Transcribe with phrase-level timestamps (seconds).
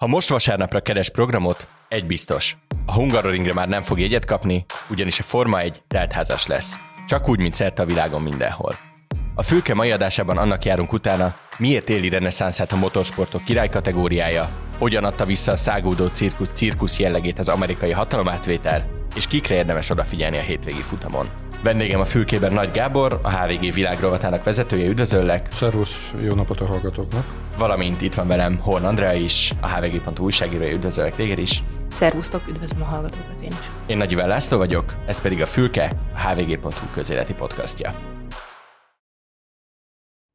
[0.00, 2.56] Ha most vasárnapra keres programot, egy biztos.
[2.86, 6.74] A Hungaroringre már nem fog jegyet kapni, ugyanis a Forma egy teltházas lesz.
[7.06, 8.76] Csak úgy, mint szerte a világon mindenhol.
[9.34, 15.04] A fülke mai adásában annak járunk utána, miért éli reneszánszát a motorsportok király kategóriája, hogyan
[15.04, 18.86] adta vissza a szágódó cirkusz cirkusz jellegét az amerikai hatalomátvétel,
[19.16, 21.26] és kikre érdemes odafigyelni a hétvégi futamon.
[21.62, 25.46] Vendégem a fülkében Nagy Gábor, a HVG világrovatának vezetője, üdvözöllek!
[25.50, 27.24] Szervusz, jó napot a hallgatóknak!
[27.58, 31.62] Valamint itt van velem Horn Andrea is, a hvg.hu újságírója, üdvözöllek téged is!
[31.90, 33.70] Szervusztok, üdvözlöm a hallgatókat én is!
[33.86, 37.90] Én Nagy Iván László vagyok, ez pedig a Fülke, a hvg.hu közéleti podcastja.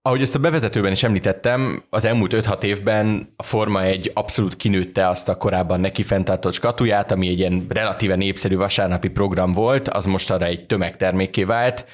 [0.06, 5.08] Ahogy ezt a bevezetőben is említettem, az elmúlt 5-6 évben a Forma egy abszolút kinőtte
[5.08, 10.06] azt a korábban neki fenntartott skatuját, ami egy ilyen relatíve népszerű vasárnapi program volt, az
[10.06, 11.86] most arra egy tömegtermékké vált,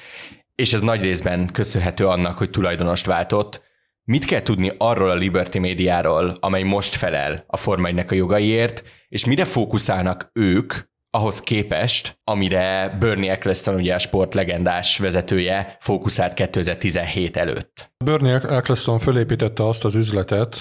[0.54, 3.62] és ez nagy részben köszönhető annak, hogy tulajdonost váltott.
[4.04, 8.82] Mit kell tudni arról a Liberty médiáról, amely most felel a Forma 1 a jogaiért,
[9.08, 10.74] és mire fókuszálnak ők,
[11.14, 17.92] ahhoz képest, amire Bernie Eccleston, ugye a sport legendás vezetője, fókuszált 2017 előtt.
[18.04, 20.56] Bernie Eccleston fölépítette azt az üzletet,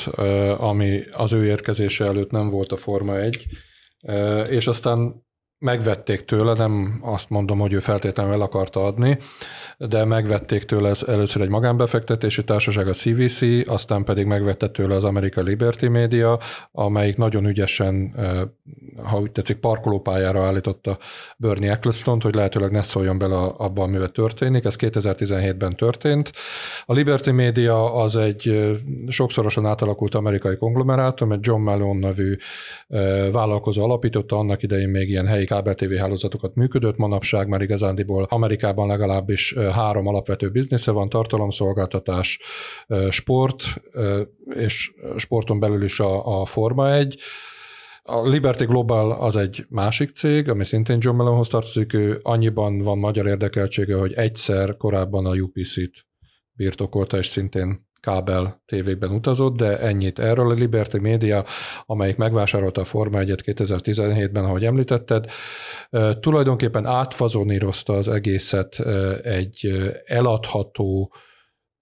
[0.57, 3.47] ami az ő érkezése előtt nem volt a Forma 1,
[4.49, 5.25] és aztán
[5.61, 9.19] megvették tőle, nem azt mondom, hogy ő feltétlenül el akarta adni,
[9.77, 15.43] de megvették tőle először egy magánbefektetési társaság, a CVC, aztán pedig megvette tőle az American
[15.43, 16.39] Liberty Media,
[16.71, 18.15] amelyik nagyon ügyesen,
[19.03, 20.97] ha úgy tetszik, parkolópályára állította
[21.37, 24.65] Bernie eccleston hogy lehetőleg ne szóljon bele abba, amivel történik.
[24.65, 26.31] Ez 2017-ben történt.
[26.85, 28.71] A Liberty Media az egy
[29.07, 32.35] sokszorosan átalakult amerikai konglomerátum, egy John Malone nevű
[33.31, 38.87] vállalkozó alapította, annak idején még ilyen helyi kábel TV hálózatokat működött, manapság már igazándiból Amerikában
[38.87, 42.39] legalábbis három alapvető biznisze van, tartalomszolgáltatás,
[43.09, 43.63] sport,
[44.55, 47.19] és sporton belül is a, a Forma 1.
[48.03, 52.97] A Liberty Global az egy másik cég, ami szintén John Mellonhoz tartozik, ő annyiban van
[52.97, 56.05] magyar érdekeltsége, hogy egyszer korábban a UPC-t
[56.51, 60.49] birtokolta, és szintén kábel tévékben utazott, de ennyit erről.
[60.49, 61.45] A Liberty Media,
[61.85, 65.25] amelyik megvásárolta a Forma 1 2017-ben, ahogy említetted,
[66.19, 68.79] tulajdonképpen átfazonírozta az egészet
[69.23, 69.71] egy
[70.05, 71.13] eladható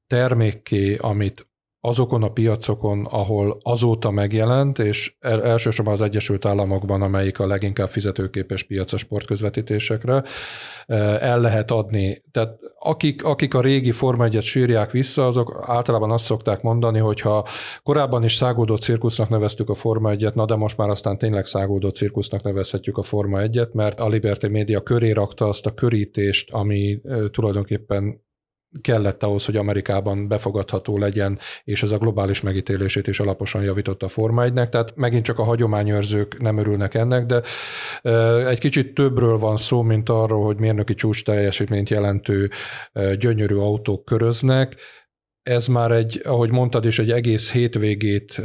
[0.08, 1.49] termékké, amit
[1.82, 8.64] azokon a piacokon, ahol azóta megjelent, és elsősorban az Egyesült Államokban, amelyik a leginkább fizetőképes
[8.64, 10.24] piac a sportközvetítésekre,
[11.20, 12.24] el lehet adni.
[12.32, 17.22] Tehát akik, akik a régi Forma 1 sírják vissza, azok általában azt szokták mondani, hogy
[17.22, 17.46] ha
[17.84, 21.90] korábban is szágódó cirkusznak neveztük a Forma 1 na de most már aztán tényleg szágódó
[21.90, 27.02] cirkusznak nevezhetjük a Forma 1 mert a Liberty Media köré rakta azt a körítést, ami
[27.32, 28.28] tulajdonképpen
[28.82, 34.10] kellett ahhoz, hogy Amerikában befogadható legyen, és ez a globális megítélését is alaposan javította a
[34.10, 37.42] Forma 1 tehát megint csak a hagyományőrzők nem örülnek ennek, de
[38.48, 42.50] egy kicsit többről van szó, mint arról, hogy mérnöki csúcs teljesítményt jelentő
[43.18, 44.76] gyönyörű autók köröznek,
[45.44, 48.42] ez már egy, ahogy mondtad is, egy egész hétvégét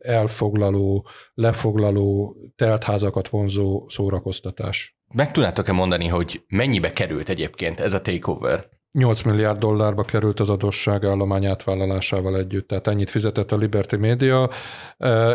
[0.00, 4.98] elfoglaló, lefoglaló, teltházakat vonzó szórakoztatás.
[5.14, 8.68] Meg tudnátok-e mondani, hogy mennyibe került egyébként ez a takeover?
[8.96, 14.50] 8 milliárd dollárba került az adósságállomány átvállalásával együtt, tehát ennyit fizetett a Liberty Media.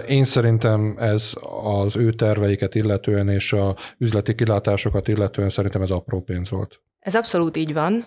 [0.08, 1.34] Én szerintem ez
[1.64, 6.82] az ő terveiket illetően és a üzleti kilátásokat illetően szerintem ez apró pénz volt.
[7.00, 8.06] Ez abszolút így van,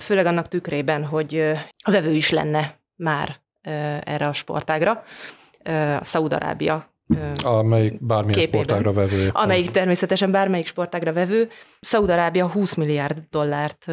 [0.00, 3.36] főleg annak tükrében, hogy a vevő is lenne már
[4.04, 5.02] erre a sportágra.
[6.00, 6.90] A Szaúd-Arábia
[7.42, 9.30] Amelyik bármilyen képében, sportágra vevő.
[9.32, 11.48] Amelyik természetesen bármelyik sportágra vevő.
[11.80, 13.86] Szaúd-Arábia 20 milliárd dollárt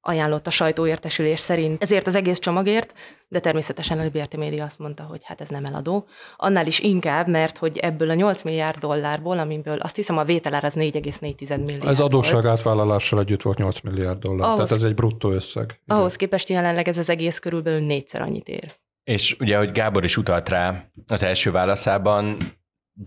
[0.00, 2.94] ajánlott a sajtóértesülés szerint ezért az egész csomagért,
[3.28, 6.06] de természetesen a Liberty Media azt mondta, hogy hát ez nem eladó.
[6.36, 10.64] Annál is inkább, mert hogy ebből a 8 milliárd dollárból, amiből azt hiszem a vételár
[10.64, 14.94] az 4,4 milliárd Ez adósság átvállalással együtt volt 8 milliárd dollár, ahhoz, tehát ez egy
[14.94, 15.64] bruttó összeg.
[15.64, 15.98] Igen.
[15.98, 18.74] Ahhoz képest jelenleg ez az egész körülbelül négyszer annyit ér.
[19.04, 22.36] És ugye, hogy Gábor is utalt rá az első válaszában,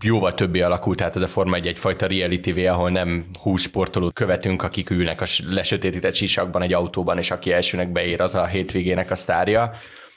[0.04, 4.12] jóval többé alakult át ez a Forma egy egyfajta reality TV, ahol nem hús sportolót
[4.12, 9.10] követünk, akik ülnek a lesötétített sisakban egy autóban, és aki elsőnek beér, az a hétvégének
[9.10, 9.72] a sztárja,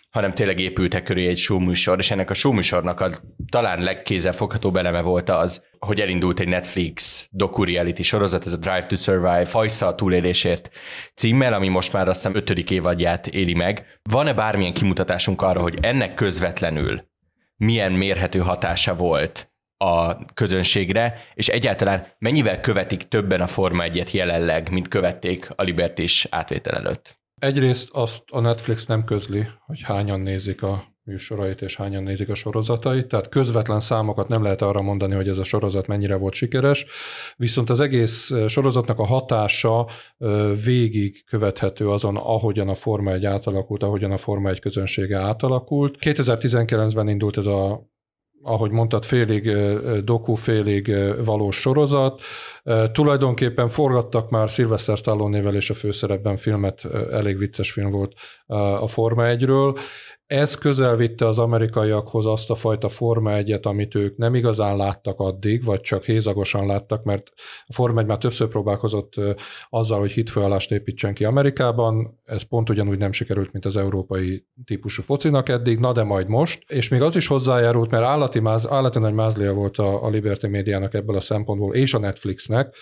[0.10, 3.10] hanem tényleg épültek köré egy showműsor, és ennek a showműsornak a
[3.50, 8.96] talán legkézzelfogható beleme volt az, hogy elindult egy Netflix docu-reality sorozat, ez a Drive to
[8.96, 10.70] Survive, Fajsza a túlélésért
[11.16, 14.00] címmel, ami most már azt hiszem ötödik évadját éli meg.
[14.04, 17.02] Van-e bármilyen kimutatásunk arra, hogy ennek közvetlenül
[17.58, 24.72] milyen mérhető hatása volt a közönségre, és egyáltalán mennyivel követik többen a Forma 1 jelenleg,
[24.72, 27.20] mint követték a Liberty is átvétel előtt?
[27.42, 32.36] Egyrészt azt a Netflix nem közli, hogy hányan nézik a műsorait, és hányan nézik a
[32.36, 36.86] sorozatait, tehát közvetlen számokat nem lehet arra mondani, hogy ez a sorozat mennyire volt sikeres,
[37.36, 39.88] viszont az egész sorozatnak a hatása
[40.66, 45.98] végig követhető azon, ahogyan a Forma 1 átalakult, ahogyan a Forma 1 közönsége átalakult.
[46.00, 47.90] 2019-ben indult ez a
[48.48, 49.52] ahogy mondtad, félig
[50.04, 50.96] doku, félig
[51.26, 52.22] valós sorozat.
[52.92, 58.14] Tulajdonképpen forgattak már Sylvester Stallone-nével és a főszerepben filmet, elég vicces film volt
[58.82, 59.80] a Forma 1-ről,
[60.28, 65.20] ez közel vitte az amerikaiakhoz azt a fajta Forma 1 amit ők nem igazán láttak
[65.20, 67.32] addig, vagy csak hézagosan láttak, mert
[67.66, 69.14] a Forma 1 már többször próbálkozott
[69.70, 75.02] azzal, hogy hitfőállást építsen ki Amerikában, ez pont ugyanúgy nem sikerült, mint az európai típusú
[75.02, 79.00] focinak eddig, na de majd most, és még az is hozzájárult, mert állati, máz, állati
[79.00, 82.76] nagy mázlia volt a, a Liberty médiának ebből a szempontból, és a Netflixnek,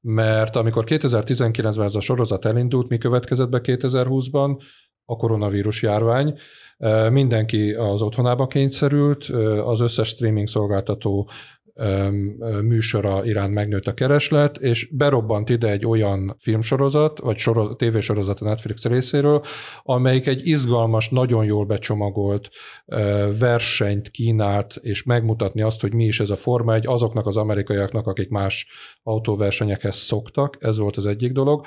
[0.00, 4.62] mert amikor 2019-ben ez a sorozat elindult, mi következett be 2020-ban?
[5.10, 6.38] A koronavírus járvány,
[7.10, 9.24] Mindenki az otthonába kényszerült,
[9.64, 11.30] az összes streaming szolgáltató
[12.62, 18.44] műsora iránt megnőtt a kereslet, és berobbant ide egy olyan filmsorozat, vagy soroz, tévésorozat a
[18.44, 19.42] Netflix részéről,
[19.82, 22.50] amelyik egy izgalmas, nagyon jól becsomagolt
[23.38, 28.06] versenyt kínált, és megmutatni azt, hogy mi is ez a Forma egy azoknak az amerikaiaknak,
[28.06, 28.66] akik más
[29.02, 31.66] autóversenyekhez szoktak, ez volt az egyik dolog.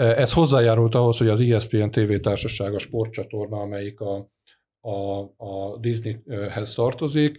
[0.00, 4.30] Ez hozzájárult ahhoz, hogy az ESPN TV társaság, a sportcsatorna, amelyik a,
[4.80, 7.36] a, a Disneyhez tartozik,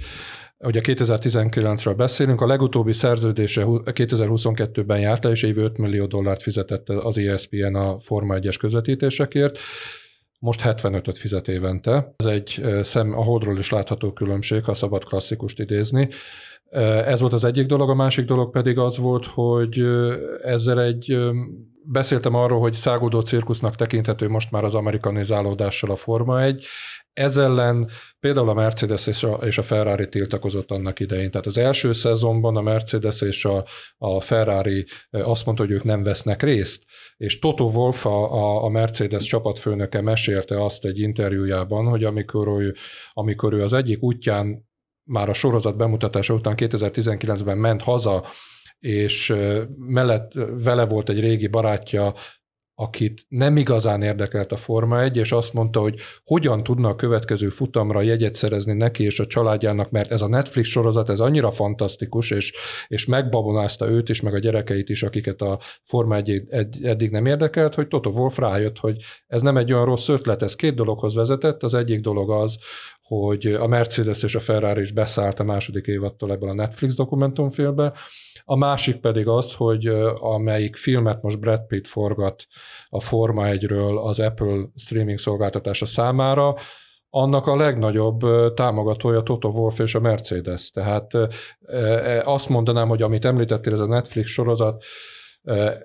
[0.58, 6.90] ugye 2019-ről beszélünk, a legutóbbi szerződése 2022-ben járt le, és év 5 millió dollárt fizetett
[6.90, 9.58] az ESPN a Forma 1-es közvetítésekért,
[10.40, 12.14] most 75-öt fizet évente.
[12.18, 16.10] Ez egy szem, a holdról is látható különbség, ha szabad klasszikust idézni.
[17.06, 19.84] Ez volt az egyik dolog, a másik dolog pedig az volt, hogy
[20.42, 21.18] ezzel egy
[21.84, 26.66] beszéltem arról, hogy száguldó cirkusznak tekinthető most már az amerikanizálódással a Forma 1.
[27.14, 27.90] Ez ellen
[28.20, 31.32] például a Mercedes és a, és a Ferrari tiltakozott annak idején.
[31.32, 33.66] Tehát az első szezonban a Mercedes és a,
[33.98, 36.84] a Ferrari azt mondta, hogy ők nem vesznek részt,
[37.18, 42.76] és Toto Wolff, a, a Mercedes csapatfőnöke mesélte azt egy interjújában, hogy amikor ő,
[43.14, 44.70] amikor ő az egyik útján
[45.04, 48.26] már a sorozat bemutatása után 2019-ben ment haza,
[48.82, 49.34] és
[49.78, 50.32] mellett
[50.64, 52.14] vele volt egy régi barátja,
[52.82, 57.50] akit nem igazán érdekelt a Forma 1, és azt mondta, hogy hogyan tudna a következő
[57.50, 62.32] futamra jegyet szerezni neki és a családjának, mert ez a Netflix sorozat, ez annyira fantasztikus,
[62.32, 62.54] és,
[62.88, 66.44] és megbabonázta őt is, meg a gyerekeit is, akiket a Forma 1
[66.84, 70.56] eddig nem érdekelt, hogy Toto Wolf rájött, hogy ez nem egy olyan rossz ötlet, ez
[70.56, 71.64] két dologhoz vezetett.
[71.64, 72.60] Az egyik dolog az,
[73.02, 77.94] hogy a Mercedes és a Ferrari is beszállt a második évattól ebből a Netflix dokumentumfilmbe,
[78.52, 79.88] a másik pedig az, hogy
[80.20, 82.46] amelyik filmet most Brad Pitt forgat
[82.90, 86.56] a Forma 1-ről az Apple streaming szolgáltatása számára,
[87.10, 88.20] annak a legnagyobb
[88.54, 90.70] támogatója Toto Wolff és a Mercedes.
[90.70, 91.12] Tehát
[92.24, 94.84] azt mondanám, hogy amit említettél, ez a Netflix sorozat,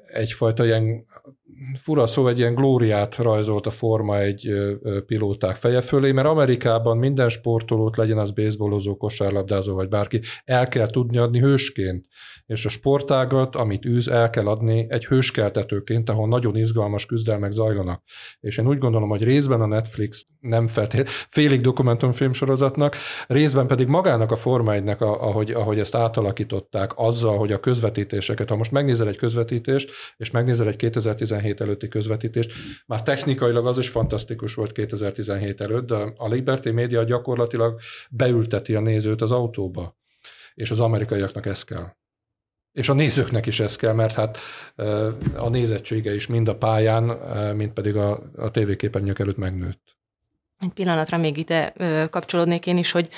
[0.06, 1.06] egyfajta ilyen
[1.80, 4.48] fura szó, egy ilyen glóriát rajzolt a forma egy
[5.06, 10.90] pilóták feje fölé, mert Amerikában minden sportolót, legyen az baseballozó, kosárlabdázó vagy bárki, el kell
[10.90, 12.06] tudni adni hősként.
[12.46, 18.02] És a sportágat, amit űz, el kell adni egy hőskeltetőként, ahol nagyon izgalmas küzdelmek zajlanak.
[18.40, 23.86] És én úgy gondolom, hogy részben a Netflix nem feltétlenül félig dokumentumfilm sorozatnak, részben pedig
[23.86, 29.08] magának a Forma 1 ahogy, ahogy ezt átalakították, azzal, hogy a közvetítéseket, ha most megnézel
[29.08, 32.52] egy közvetítést, és megnézel egy 2017 előtti közvetítést,
[32.86, 38.80] már technikailag az is fantasztikus volt 2017 előtt, de a Liberty Media gyakorlatilag beülteti a
[38.80, 39.96] nézőt az autóba.
[40.54, 41.86] És az amerikaiaknak ez kell.
[42.72, 44.38] És a nézőknek is ez kell, mert hát
[45.34, 47.04] a nézettsége is mind a pályán,
[47.56, 49.95] mind pedig a, a tévéképernyők előtt megnőtt.
[50.58, 53.08] Egy pillanatra még ide ö, kapcsolódnék én is, hogy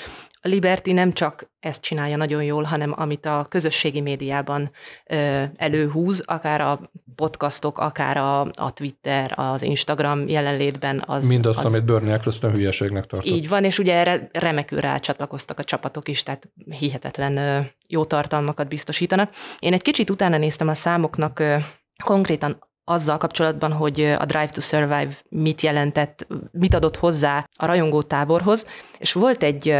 [0.41, 4.71] a Liberty nem csak ezt csinálja nagyon jól, hanem amit a közösségi médiában
[5.05, 11.03] ö, előhúz, akár a podcastok, akár a, a Twitter, az Instagram jelenlétben.
[11.05, 13.31] Az, Mindazt, az, amit Bernie Eccleston hülyeségnek tartott.
[13.31, 18.67] Így van, és ugye erre remekül rácsatlakoztak a csapatok is, tehát hihetetlen ö, jó tartalmakat
[18.67, 19.33] biztosítanak.
[19.59, 21.55] Én egy kicsit utána néztem a számoknak, ö,
[22.03, 28.01] konkrétan azzal kapcsolatban, hogy a Drive to Survive mit jelentett, mit adott hozzá a rajongó
[28.01, 28.67] táborhoz,
[28.97, 29.75] és volt egy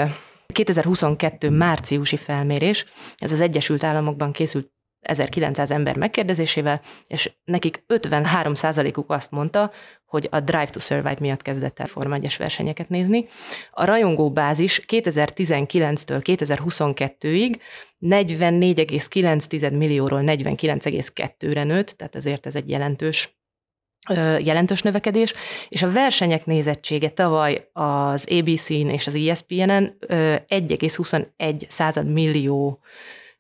[0.53, 2.85] 2022 márciusi felmérés,
[3.17, 8.53] ez az Egyesült Államokban készült 1900 ember megkérdezésével, és nekik 53
[8.95, 9.71] uk azt mondta,
[10.09, 13.25] hogy a Drive to Survive miatt kezdett el Forma 1 versenyeket nézni.
[13.71, 17.59] A rajongó bázis 2019-től 2022-ig
[18.01, 23.37] 44,9 millióról 49,2-re nőtt, tehát ezért ez egy jelentős
[24.39, 25.33] jelentős növekedés,
[25.69, 32.79] és a versenyek nézettsége tavaly az ABC-n és az ESPN-en 1,21 század millió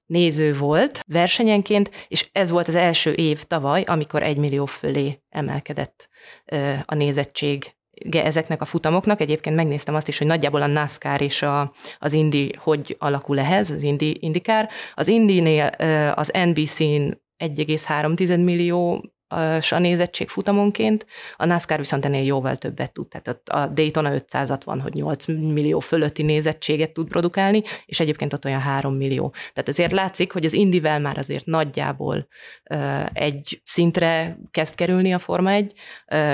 [0.09, 6.09] néző volt versenyenként, és ez volt az első év tavaly, amikor egy millió fölé emelkedett
[6.85, 7.73] a nézettség
[8.11, 9.21] ezeknek a futamoknak.
[9.21, 13.71] Egyébként megnéztem azt is, hogy nagyjából a NASCAR és a, az Indy hogy alakul ehhez,
[13.71, 14.69] az Indy, Indikár.
[14.95, 15.65] Az Indy-nél
[16.15, 19.11] az NBC-n 1,3 millió
[19.69, 21.05] a nézettség futamonként,
[21.35, 25.79] a NASCAR viszont ennél jóval többet tud, tehát a Daytona 500 van, hogy 8 millió
[25.79, 29.29] fölötti nézettséget tud produkálni, és egyébként ott olyan 3 millió.
[29.29, 32.27] Tehát ezért látszik, hogy az Indivel már azért nagyjából
[33.13, 35.73] egy szintre kezd kerülni a Forma 1,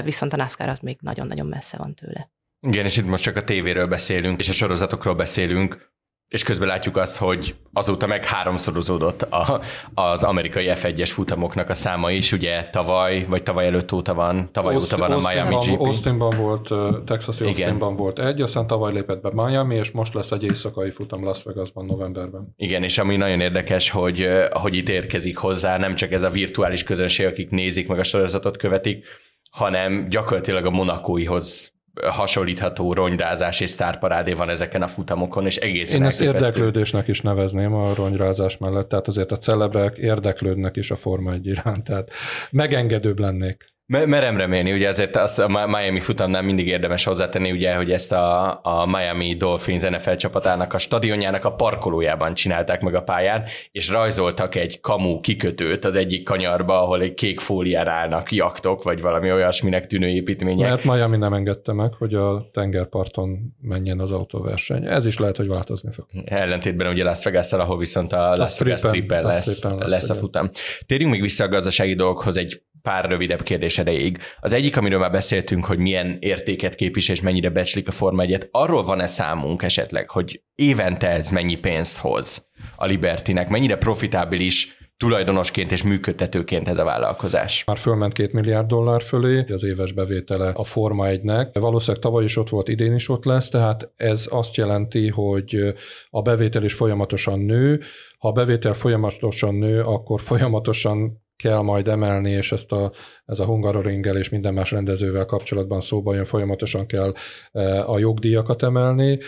[0.03, 2.29] viszont a NASCAR az még nagyon-nagyon messze van tőle.
[2.67, 5.93] Igen, és itt most csak a tévéről beszélünk, és a sorozatokról beszélünk,
[6.27, 9.61] és közben látjuk azt, hogy azóta meg háromszorozódott a,
[9.93, 14.73] az amerikai F1-es futamoknak a száma is, ugye tavaly, vagy tavaly előtt óta van, tavaly
[14.73, 15.79] Austin, óta van a Miami GP.
[15.79, 16.73] Austinban volt,
[17.05, 21.23] Texas Austinban volt egy, aztán tavaly lépett be Miami, és most lesz egy éjszakai futam
[21.23, 22.53] Las Vegasban novemberben.
[22.55, 26.83] Igen, és ami nagyon érdekes, hogy, hogy itt érkezik hozzá nem csak ez a virtuális
[26.83, 29.05] közönség, akik nézik meg a sorozatot követik,
[29.51, 36.07] hanem gyakorlatilag a monakóihoz hasonlítható ronyrázás és sztárparádé van ezeken a futamokon, és egészen Én
[36.07, 41.31] ezt érdeklődésnek is nevezném a ronyrázás mellett, tehát azért a celebek érdeklődnek is a Forma
[41.31, 42.09] 1 iránt, tehát
[42.51, 43.74] megengedőbb lennék.
[43.87, 48.59] Merem remélni, ugye ezért azt a Miami futamnál mindig érdemes hozzátenni, ugye, hogy ezt a,
[48.63, 54.55] a Miami Dolphins NFL csapatának a stadionjának a parkolójában csinálták meg a pályán, és rajzoltak
[54.55, 59.87] egy kamu kikötőt az egyik kanyarba, ahol egy kék fólián állnak jaktok, vagy valami olyasminek
[59.87, 60.69] tűnő építmények.
[60.69, 64.85] Mert Miami nem engedte meg, hogy a tengerparton menjen az autóverseny.
[64.85, 66.05] Ez is lehet, hogy változni fog.
[66.25, 70.49] Ellentétben ugye Las vegas ahol viszont a, Las Vegas Triple lesz, lesz, lesz a futam.
[70.85, 74.17] Térjünk még vissza a gazdasági dolgokhoz egy pár rövidebb kérdés erejéig.
[74.39, 78.47] Az egyik, amiről már beszéltünk, hogy milyen értéket képvisel és mennyire becslik a Forma 1
[78.51, 85.71] arról van-e számunk esetleg, hogy évente ez mennyi pénzt hoz a Libertinek, mennyire profitábilis tulajdonosként
[85.71, 87.63] és működtetőként ez a vállalkozás.
[87.63, 91.47] Már fölment két milliárd dollár fölé, az éves bevétele a Forma 1-nek.
[91.53, 95.75] Valószínűleg tavaly is ott volt, idén is ott lesz, tehát ez azt jelenti, hogy
[96.09, 97.81] a bevétel is folyamatosan nő.
[98.17, 102.91] Ha a bevétel folyamatosan nő, akkor folyamatosan kell majd emelni, és ezt a,
[103.25, 107.13] ez a Hungaroringgel és minden más rendezővel kapcsolatban szóba jön, folyamatosan kell
[107.51, 109.19] e, a jogdíjakat emelni.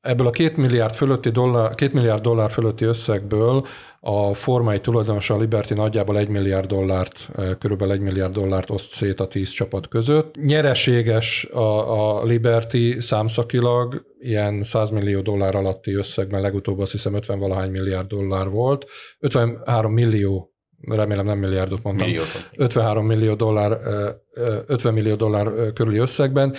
[0.00, 3.66] Ebből a két milliárd, fölötti dollár, két milliárd dollár fölötti összegből
[4.00, 8.90] a formai tulajdonosa a Liberty nagyjából egy milliárd dollárt, e, körülbelül egy milliárd dollárt oszt
[8.90, 10.34] szét a tíz csapat között.
[10.36, 17.38] Nyereséges a, a Liberty számszakilag, ilyen 100 millió dollár alatti összegben legutóbb azt hiszem 50
[17.38, 18.86] valahány milliárd dollár volt.
[19.18, 20.53] 53 millió
[20.86, 22.50] remélem nem milliárdot mondtam, Milliót.
[22.56, 23.78] 53 millió dollár,
[24.66, 26.54] 50 millió dollár körüli összegben.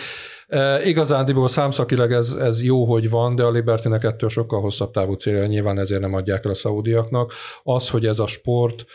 [0.83, 5.45] Igazándiból számszakileg ez, ez jó, hogy van, de a Libertynek ettől sokkal hosszabb távú célja,
[5.45, 7.33] nyilván ezért nem adják el a szaudiaknak.
[7.63, 8.85] Az, hogy ez a sport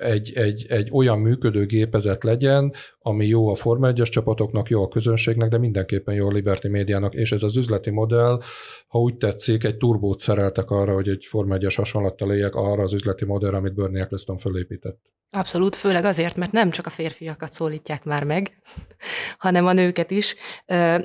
[0.00, 4.88] egy, egy, egy olyan működő gépezet legyen, ami jó a Forma 1 csapatoknak, jó a
[4.88, 8.40] közönségnek, de mindenképpen jó a Liberty médiának, és ez az üzleti modell,
[8.86, 12.92] ha úgy tetszik, egy turbót szereltek arra, hogy egy Forma 1-es hasonlattal éljek arra az
[12.92, 15.00] üzleti modellre, amit Bernie Eccleston fölépített.
[15.32, 18.52] Abszolút, főleg azért, mert nem csak a férfiakat szólítják már meg,
[19.38, 20.34] hanem a nőket is.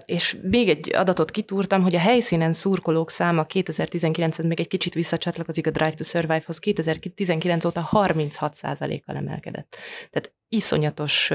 [0.05, 5.67] És még egy adatot kitúrtam, hogy a helyszínen szurkolók száma 2019-ben még egy kicsit visszacsatlakozik
[5.67, 9.75] a Drive to Survive-hoz, 2019 óta 36%-kal emelkedett.
[10.11, 11.31] Tehát iszonyatos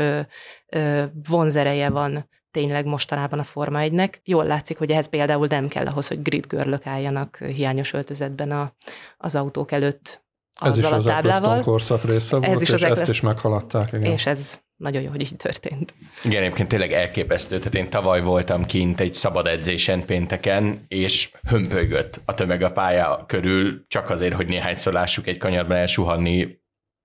[1.28, 4.14] vonzereje van tényleg mostanában a Forma 1-nek.
[4.24, 8.74] Jól látszik, hogy ehhez például nem kell ahhoz, hogy grid görlök álljanak hiányos öltözetben a,
[9.16, 10.22] az autók előtt
[10.60, 13.92] ez is az Eccleston korszak része volt, ez is és ezt is meghaladták.
[13.92, 14.12] Igen.
[14.12, 15.94] És ez nagyon jó, hogy így történt.
[16.24, 17.58] Igen, egyébként tényleg elképesztő.
[17.58, 23.24] Tehát én tavaly voltam kint egy szabad edzésen pénteken, és hömpölygött a tömeg a pálya
[23.26, 26.48] körül, csak azért, hogy néhányszor lássuk egy kanyarban elsuhanni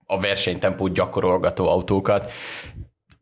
[0.06, 2.32] a versenytempót gyakorolgató autókat.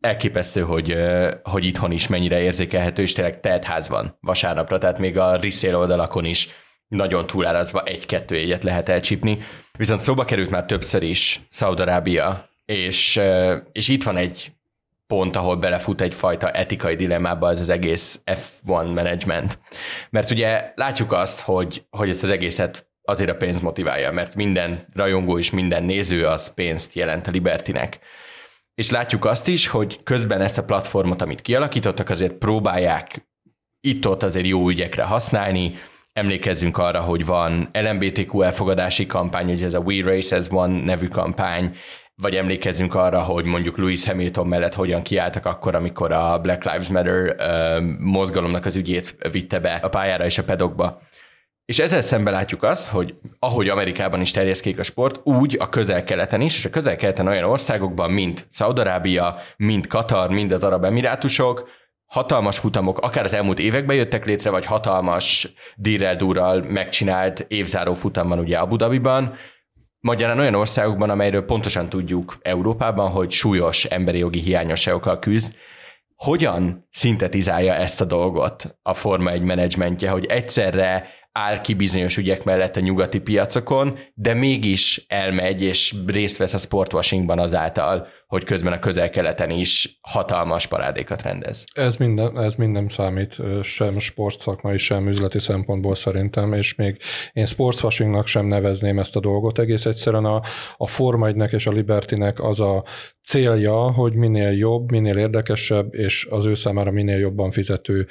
[0.00, 0.96] Elképesztő, hogy,
[1.42, 6.24] hogy itthon is mennyire érzékelhető, és tényleg teltház van vasárnapra, tehát még a resale oldalakon
[6.24, 6.48] is
[6.88, 9.38] nagyon túlárazva egy-kettő egyet lehet elcsípni.
[9.78, 13.20] Viszont szóba került már többször is Szaudarábia, és,
[13.72, 14.52] és itt van egy
[15.06, 19.58] pont, ahol belefut egyfajta etikai dilemmába az az egész F1 management.
[20.10, 24.86] Mert ugye látjuk azt, hogy, hogy ezt az egészet azért a pénz motiválja, mert minden
[24.92, 27.98] rajongó és minden néző az pénzt jelent a Libertinek.
[28.74, 33.28] És látjuk azt is, hogy közben ezt a platformot, amit kialakítottak, azért próbálják
[33.80, 35.74] itt-ott azért jó ügyekre használni,
[36.14, 41.08] Emlékezzünk arra, hogy van LMBTQ elfogadási kampány, ugye ez a We Race as One nevű
[41.08, 41.76] kampány,
[42.14, 46.88] vagy emlékezzünk arra, hogy mondjuk Louis Hamilton mellett hogyan kiálltak akkor, amikor a Black Lives
[46.88, 47.36] Matter
[47.98, 51.00] mozgalomnak az ügyét vitte be a pályára és a pedokba.
[51.64, 56.40] És ezzel szemben látjuk azt, hogy ahogy Amerikában is terjeszkék a sport, úgy a közel-keleten
[56.40, 61.68] is, és a közel-keleten olyan országokban, mint Szaudarábia, mint Katar, mind az Arab Emirátusok,
[62.06, 66.16] hatalmas futamok, akár az elmúlt években jöttek létre, vagy hatalmas dirrel
[66.60, 69.36] megcsinált évzáró futamban ugye Abu Dhabiban,
[70.00, 75.54] Magyarán olyan országokban, amelyről pontosan tudjuk Európában, hogy súlyos emberi jogi hiányosságokkal küzd,
[76.16, 82.44] hogyan szintetizálja ezt a dolgot a Forma egy menedzsmentje, hogy egyszerre áll ki bizonyos ügyek
[82.44, 88.72] mellett a nyugati piacokon, de mégis elmegy és részt vesz a sportwashingban azáltal, hogy közben
[88.72, 91.64] a közel-keleten is hatalmas parádékat rendez.
[91.74, 96.98] Ez minden, ez minden számít, sem sportszakmai, sem üzleti szempontból szerintem, és még
[97.32, 99.58] én sportswashingnak sem nevezném ezt a dolgot.
[99.58, 100.42] Egész egyszerűen a,
[100.76, 102.84] a Forma 1 és a Libertynek az a
[103.22, 108.06] célja, hogy minél jobb, minél érdekesebb, és az ő számára minél jobban fizető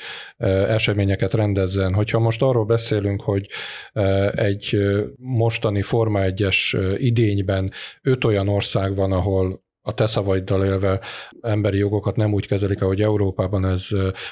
[0.68, 1.94] eseményeket rendezzen.
[1.94, 3.48] Hogyha most arról beszélünk, hogy
[4.32, 4.78] egy
[5.18, 11.00] mostani Forma 1-es idényben öt olyan ország van, ahol a te szavaiddal élve
[11.42, 13.88] emberi jogokat nem úgy kezelik, ahogy Európában ez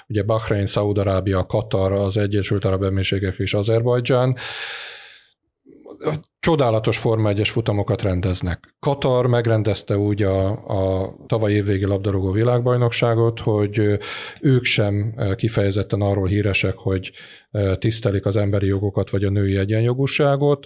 [0.08, 4.38] ugye Bahrein, Szaudarábia, Katar, az Egyesült Arab Emírségek és Azerbajdzsán
[6.39, 8.75] csodálatos Forma 1-es futamokat rendeznek.
[8.79, 14.00] Katar megrendezte úgy a, a tavaly évvégi labdarúgó világbajnokságot, hogy
[14.41, 17.12] ők sem kifejezetten arról híresek, hogy
[17.74, 20.65] tisztelik az emberi jogokat vagy a női egyenjogúságot,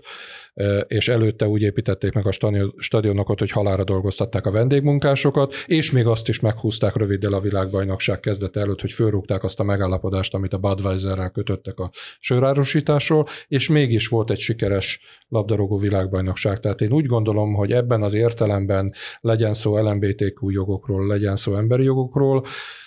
[0.88, 2.32] és előtte úgy építették meg a
[2.78, 8.60] stadionokat, hogy halára dolgoztatták a vendégmunkásokat, és még azt is meghúzták röviddel a világbajnokság kezdete
[8.60, 14.32] előtt, hogy fölrúgták azt a megállapodást, amit a Budweiserrel kötöttek a sörárusításról, és mégis volt
[14.32, 16.60] egy sikeres labdarúgó világbajnokság.
[16.60, 21.84] Tehát én úgy gondolom, hogy ebben az értelemben legyen szó LMBTQ jogokról, legyen szó emberi
[21.84, 22.46] jogokról,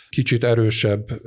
[0.08, 1.20] kicsit erősebb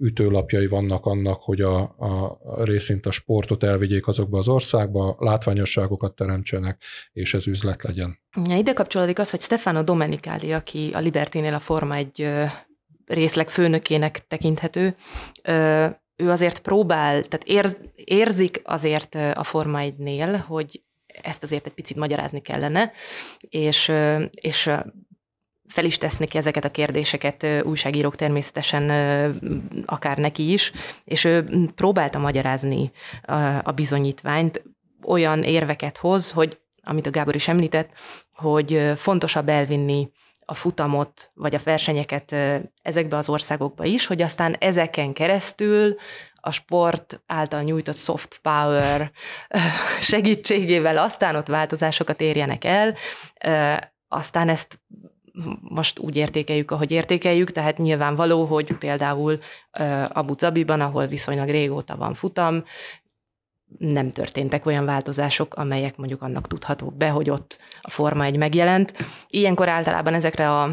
[0.00, 6.82] ütőlapjai vannak annak, hogy a, a részint a sportot elvigyék azokba az országba, látványosságokat teremtsenek,
[7.12, 8.18] és ez üzlet legyen.
[8.48, 12.28] Ja, ide kapcsolódik az, hogy Stefano Domenicali, aki a Libertinél a Forma egy
[13.06, 14.96] részleg főnökének tekinthető,
[16.16, 20.82] ő azért próbál, tehát érz, érzik azért a Forma 1-nél, hogy
[21.22, 22.92] ezt azért egy picit magyarázni kellene,
[23.48, 23.92] és,
[24.30, 24.70] és
[25.68, 28.90] fel is tesznek ezeket a kérdéseket újságírók természetesen
[29.86, 30.72] akár neki is,
[31.04, 32.90] és ő próbálta magyarázni
[33.62, 34.62] a bizonyítványt,
[35.04, 37.90] olyan érveket hoz, hogy amit a Gábor is említett,
[38.32, 40.10] hogy fontosabb elvinni
[40.44, 42.34] a futamot, vagy a versenyeket
[42.82, 45.96] ezekbe az országokba is, hogy aztán ezeken keresztül
[46.34, 49.10] a sport által nyújtott soft power
[50.00, 52.94] segítségével aztán ott változásokat érjenek el,
[54.08, 54.80] aztán ezt
[55.60, 59.38] most úgy értékeljük, ahogy értékeljük, tehát nyilvánvaló, hogy például
[60.08, 62.64] Abu Dhabiban, ahol viszonylag régóta van futam,
[63.78, 68.94] nem történtek olyan változások, amelyek mondjuk annak tudhatók be, hogy ott a forma egy megjelent.
[69.28, 70.70] Ilyenkor általában ezekre a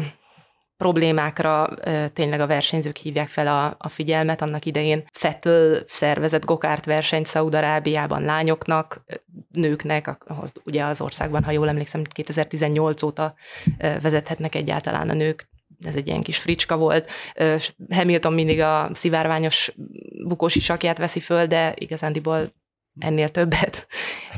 [0.76, 1.68] problémákra
[2.12, 4.42] tényleg a versenyzők hívják fel a, a figyelmet.
[4.42, 9.04] Annak idején Fettel szervezett gokárt versenyt Szaudarábiában lányoknak,
[9.52, 13.34] nőknek, ahol ugye az országban, ha jól emlékszem, 2018 óta
[13.78, 15.52] vezethetnek egyáltalán a nők
[15.84, 17.10] ez egy ilyen kis fricska volt.
[17.90, 19.72] Hamilton mindig a szivárványos
[20.26, 22.52] bukós isakját veszi föl, de igazándiból
[23.00, 23.86] ennél többet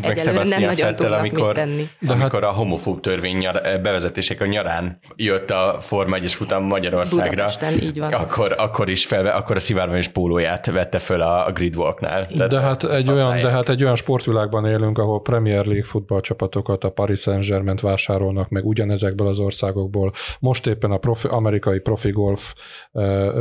[0.02, 1.88] egyelőre nem nagyon Fettel, tudnak amikor, mit tenni.
[2.00, 2.50] De amikor hát...
[2.50, 7.98] a homofób törvény nyar, bevezetések a nyarán jött a Forma 1 futam Magyarországra, Budapesten, így
[7.98, 8.12] van.
[8.12, 12.24] Akkor, akkor is felve, akkor a szivárványos pólóját vette föl a, a gridwalknál.
[12.48, 16.90] De hát, egy olyan, de hát egy olyan sportvilágban élünk, ahol Premier League futballcsapatokat a
[16.90, 20.12] Paris Saint-Germain vásárolnak meg ugyanezekből az országokból.
[20.40, 22.54] Most éppen a profi, amerikai profi golf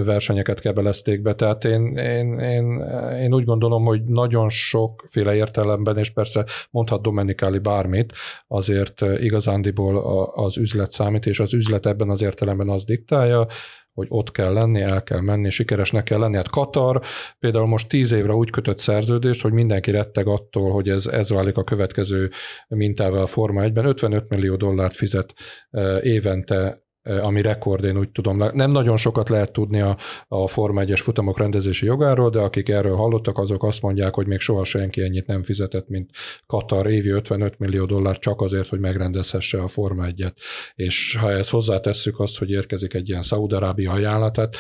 [0.06, 2.84] versenyeket kebelezték be, tehát én, én, én,
[3.22, 8.14] én úgy gondolom, hogy nagyon sok sokféle értelemben, és persze mondhat Domenikáli bármit,
[8.48, 9.98] azért eh, igazándiból
[10.34, 13.48] az üzlet számít, és az üzlet ebben az értelemben az diktálja,
[13.94, 16.36] hogy ott kell lenni, el kell menni, sikeresnek kell lenni.
[16.36, 17.02] Hát Katar
[17.40, 21.58] például most tíz évre úgy kötött szerződést, hogy mindenki retteg attól, hogy ez, ez válik
[21.58, 22.30] a következő
[22.68, 23.86] mintával a Forma 1-ben.
[23.86, 25.34] 55 millió dollárt fizet
[25.70, 26.85] eh, évente
[27.22, 28.38] ami rekord, én úgy tudom.
[28.54, 32.96] Nem nagyon sokat lehet tudni a, a Forma 1-es futamok rendezési jogáról, de akik erről
[32.96, 36.10] hallottak, azok azt mondják, hogy még soha senki ennyit nem fizetett, mint
[36.46, 40.34] Katar évi 55 millió dollár csak azért, hogy megrendezhesse a Forma 1-et.
[40.76, 44.56] És ha ezt hozzátesszük azt, hogy érkezik egy ilyen Szaudarábia ajánlat, tehát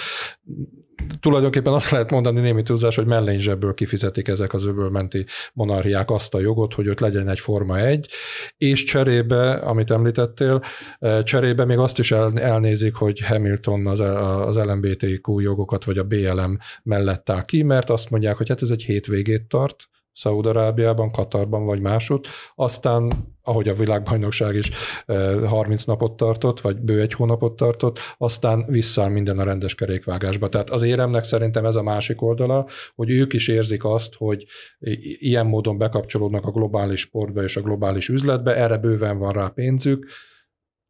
[1.19, 6.39] tulajdonképpen azt lehet mondani némi túlzás, hogy mellényzsebből kifizetik ezek az öbölmenti monarchiák azt a
[6.39, 8.09] jogot, hogy ott legyen egy Forma 1,
[8.57, 10.63] és cserébe, amit említettél,
[11.23, 17.29] cserébe még azt is elnézik, hogy Hamilton az, az LMBTQ jogokat, vagy a BLM mellett
[17.29, 22.27] áll ki, mert azt mondják, hogy hát ez egy hétvégét tart, Szaúd-Arábiában, Katarban vagy másút,
[22.55, 23.11] aztán,
[23.43, 24.71] ahogy a világbajnokság is
[25.45, 30.49] 30 eh, napot tartott, vagy bő egy hónapot tartott, aztán vissza minden a rendes kerékvágásba.
[30.49, 34.45] Tehát az éremnek szerintem ez a másik oldala, hogy ők is érzik azt, hogy
[35.19, 40.07] ilyen módon bekapcsolódnak a globális sportba és a globális üzletbe, erre bőven van rá pénzük,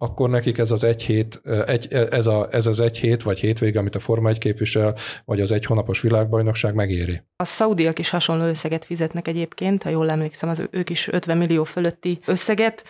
[0.05, 3.79] akkor nekik ez az egy hét, egy, ez, a, ez az egy hét vagy hétvége,
[3.79, 7.21] amit a Forma 1 képvisel, vagy az egy hónapos világbajnokság megéri.
[7.35, 11.63] A szaudiak is hasonló összeget fizetnek egyébként, ha jól emlékszem, az ők is 50 millió
[11.63, 12.83] fölötti összeget,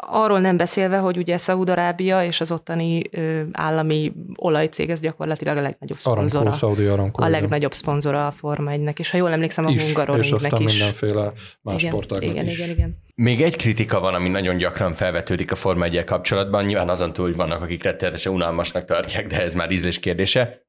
[0.00, 5.60] Arról nem beszélve, hogy ugye Szaúd-Arábia és az ottani ö, állami olajcég, ez gyakorlatilag a
[5.60, 6.40] legnagyobb szponzora.
[6.40, 10.18] Aramco, Saudi Aramco, a legnagyobb szponzora a Forma 1 és ha jól emlékszem, a Hungaroringnek
[10.18, 10.26] is.
[10.26, 11.32] És aztán mindenféle
[11.62, 12.58] más igen, sportágnak igen, is.
[12.58, 12.96] Igen, igen.
[13.14, 17.26] Még egy kritika van, ami nagyon gyakran felvetődik a Forma 1 kapcsolatban, nyilván azon túl,
[17.26, 20.66] hogy vannak, akik rettenetesen unalmasnak tartják, de ez már ízlés kérdése.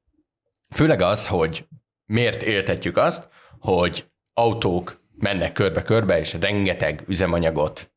[0.74, 1.66] Főleg az, hogy
[2.06, 7.92] miért éltetjük azt, hogy autók mennek körbe-körbe, és rengeteg üzemanyagot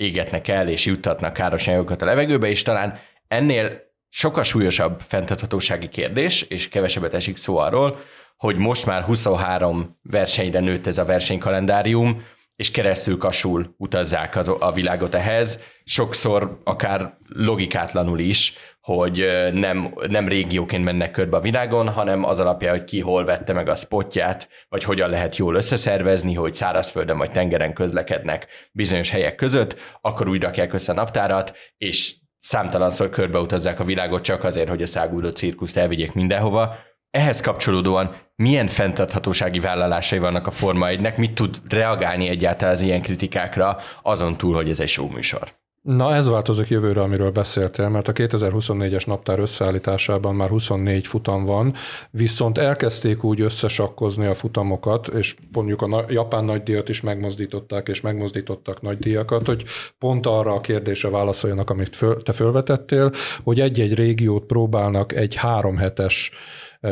[0.00, 6.42] égetnek el és juttatnak káros anyagokat a levegőbe, és talán ennél sokkal súlyosabb fenntarthatósági kérdés,
[6.42, 7.98] és kevesebbet esik szó arról,
[8.36, 12.22] hogy most már 23 versenyre nőtt ez a versenykalendárium,
[12.56, 18.54] és keresztül kasul utazzák az, a világot ehhez, sokszor akár logikátlanul is,
[18.94, 23.52] hogy nem, nem régióként mennek körbe a világon, hanem az alapja, hogy ki hol vette
[23.52, 29.34] meg a spotját, vagy hogyan lehet jól összeszervezni, hogy szárazföldön vagy tengeren közlekednek bizonyos helyek
[29.34, 34.82] között, akkor úgy rakják össze a naptárat, és számtalanszor körbeutazzák a világot csak azért, hogy
[34.82, 36.74] a száguldó cirkuszt elvigyék mindenhova.
[37.10, 43.02] Ehhez kapcsolódóan milyen fenntarthatósági vállalásai vannak a Forma 1-nek, mit tud reagálni egyáltalán az ilyen
[43.02, 45.59] kritikákra, azon túl, hogy ez egy show műsor?
[45.82, 51.74] Na ez változik jövőre, amiről beszéltél, mert a 2024-es naptár összeállításában már 24 futam van,
[52.10, 58.80] viszont elkezdték úgy összesakkozni a futamokat, és mondjuk a japán nagydíjat is megmozdították, és megmozdítottak
[58.82, 59.64] nagydíjakat, hogy
[59.98, 63.12] pont arra a kérdésre válaszoljanak, amit föl, te fölvetettél,
[63.42, 66.32] hogy egy-egy régiót próbálnak egy három hetes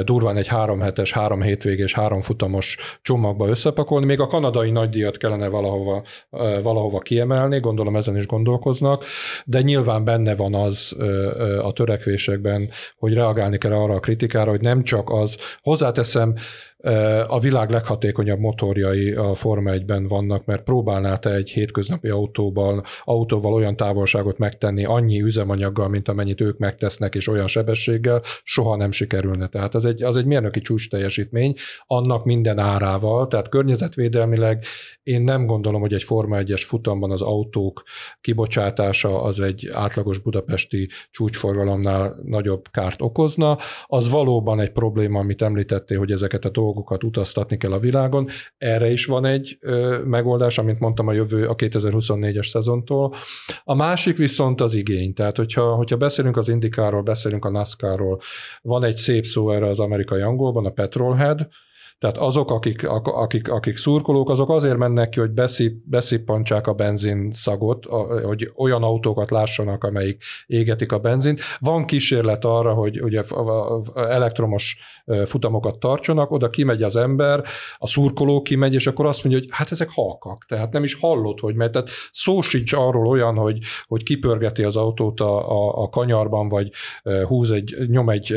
[0.05, 4.07] durván egy három hetes, három hétvégés, három futamos csomagba összepakolni.
[4.07, 6.03] Még a kanadai nagydíjat kellene valahova,
[6.63, 9.05] valahova kiemelni, gondolom ezen is gondolkoznak,
[9.45, 10.97] de nyilván benne van az
[11.63, 16.35] a törekvésekben, hogy reagálni kell arra a kritikára, hogy nem csak az, hozzáteszem,
[17.27, 23.53] a világ leghatékonyabb motorjai a Forma 1-ben vannak, mert próbálnál te egy hétköznapi autóval, autóval
[23.53, 29.47] olyan távolságot megtenni annyi üzemanyaggal, mint amennyit ők megtesznek, és olyan sebességgel, soha nem sikerülne.
[29.47, 31.55] Tehát az egy, az egy mérnöki csúcs teljesítmény,
[31.87, 34.65] annak minden árával, tehát környezetvédelmileg
[35.03, 37.83] én nem gondolom, hogy egy Forma 1-es futamban az autók
[38.21, 43.59] kibocsátása az egy átlagos budapesti csúcsforgalomnál nagyobb kárt okozna.
[43.87, 46.67] Az valóban egy probléma, amit említettél, hogy ezeket a dolgokat
[47.05, 48.29] utaztatni kell a világon.
[48.59, 53.15] Erre is van egy ö, megoldás, amit mondtam a jövő a 2024-es szezontól.
[53.65, 55.15] A másik viszont az igény.
[55.15, 58.21] Tehát, hogyha, hogyha beszélünk az Indikáról, beszélünk a NASCAR-ról,
[58.63, 61.49] van egy szép szó erre az amerikai angolban, a petrolhead,
[61.99, 67.31] tehát azok, akik, akik, akik szurkolók, azok azért mennek ki, hogy beszip, beszippantsák a benzin
[67.33, 67.87] szagot,
[68.25, 71.41] hogy olyan autókat lássanak, amelyik égetik a benzint.
[71.59, 73.23] Van kísérlet arra, hogy ugye
[73.95, 74.79] elektromos
[75.25, 77.45] futamokat tartsanak, oda kimegy az ember,
[77.79, 81.41] a szurkoló kimegy, és akkor azt mondja, hogy hát ezek halkak, tehát nem is hallott,
[81.41, 85.89] hogy mert tehát szó sincs arról olyan, hogy, hogy kipörgeti az autót a, a, a
[85.89, 86.71] kanyarban, vagy
[87.25, 88.35] húz egy, nyom egy,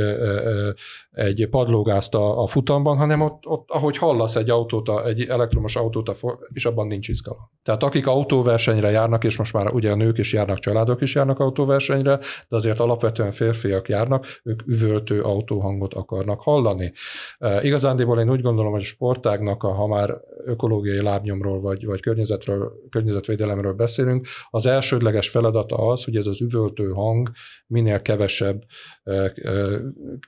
[1.12, 6.17] egy padlógázt a, a futamban, hanem ott, ott, ahogy hallasz egy autót, egy elektromos autót,
[6.53, 7.49] és abban nincs izgalom.
[7.63, 11.39] Tehát akik autóversenyre járnak, és most már ugye a nők is járnak, családok is járnak
[11.39, 12.17] autóversenyre,
[12.49, 16.93] de azért alapvetően férfiak járnak, ők üvöltő autóhangot akarnak hallani.
[17.37, 22.73] E, igazándiból én úgy gondolom, hogy a sportágnak, ha már ökológiai lábnyomról vagy, vagy környezetről,
[22.89, 27.29] környezetvédelemről beszélünk, az elsődleges feladata az, hogy ez az üvöltő hang
[27.67, 28.63] minél kevesebb
[29.03, 29.33] e, e,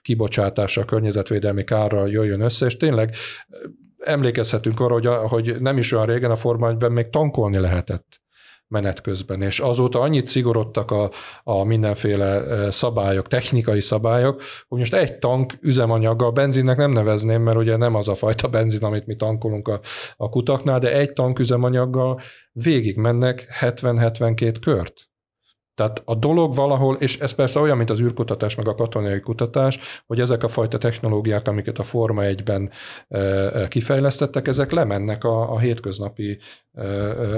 [0.02, 3.13] kibocsátása, környezetvédelmi kárral jöjjön össze, és tényleg
[4.00, 8.22] emlékezhetünk arra, hogy, hogy nem is olyan régen a Forma 1 még tankolni lehetett
[8.74, 11.10] menet közben, és azóta annyit szigorodtak a,
[11.44, 17.78] a mindenféle szabályok, technikai szabályok, hogy most egy tank üzemanyaggal, benzinnek nem nevezném, mert ugye
[17.78, 19.80] nem az a fajta benzin, amit mi tankolunk a,
[20.18, 22.20] a kutaknál, de egy tank üzemanyaggal
[22.52, 25.13] végig mennek 70-72 kört.
[25.76, 29.80] Tehát a dolog valahol, és ez persze olyan, mint az űrkutatás, meg a katonai kutatás,
[30.06, 32.72] hogy ezek a fajta technológiák, amiket a Forma 1-ben
[33.68, 36.40] kifejlesztettek, ezek lemennek a, a hétköznapi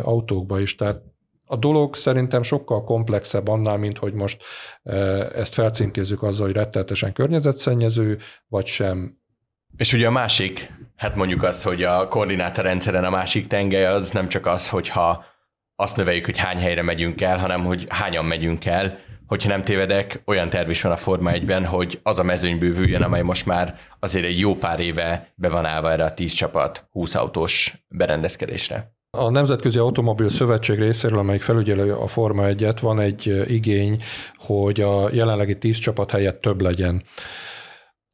[0.03, 0.75] autókba is.
[0.75, 1.01] Tehát
[1.45, 4.43] a dolog szerintem sokkal komplexebb annál, mint hogy most
[5.33, 8.17] ezt felcímkézzük azzal, hogy retteltesen környezetszennyező,
[8.47, 9.17] vagy sem.
[9.77, 14.27] És ugye a másik, hát mondjuk azt, hogy a koordinátorrendszeren a másik tengely az nem
[14.27, 15.25] csak az, hogyha
[15.75, 18.97] azt növeljük, hogy hány helyre megyünk el, hanem hogy hányan megyünk el.
[19.27, 23.01] Hogyha nem tévedek, olyan terv is van a Forma 1-ben, hogy az a mezőny bővüljön,
[23.01, 26.87] amely most már azért egy jó pár éve be van állva erre a 10 csapat
[26.91, 28.93] 20 autós berendezkedésre.
[29.17, 34.03] A Nemzetközi Automobil Szövetség részéről, amelyik felügyelő a Forma 1-et, van egy igény,
[34.37, 37.03] hogy a jelenlegi 10 csapat helyett több legyen.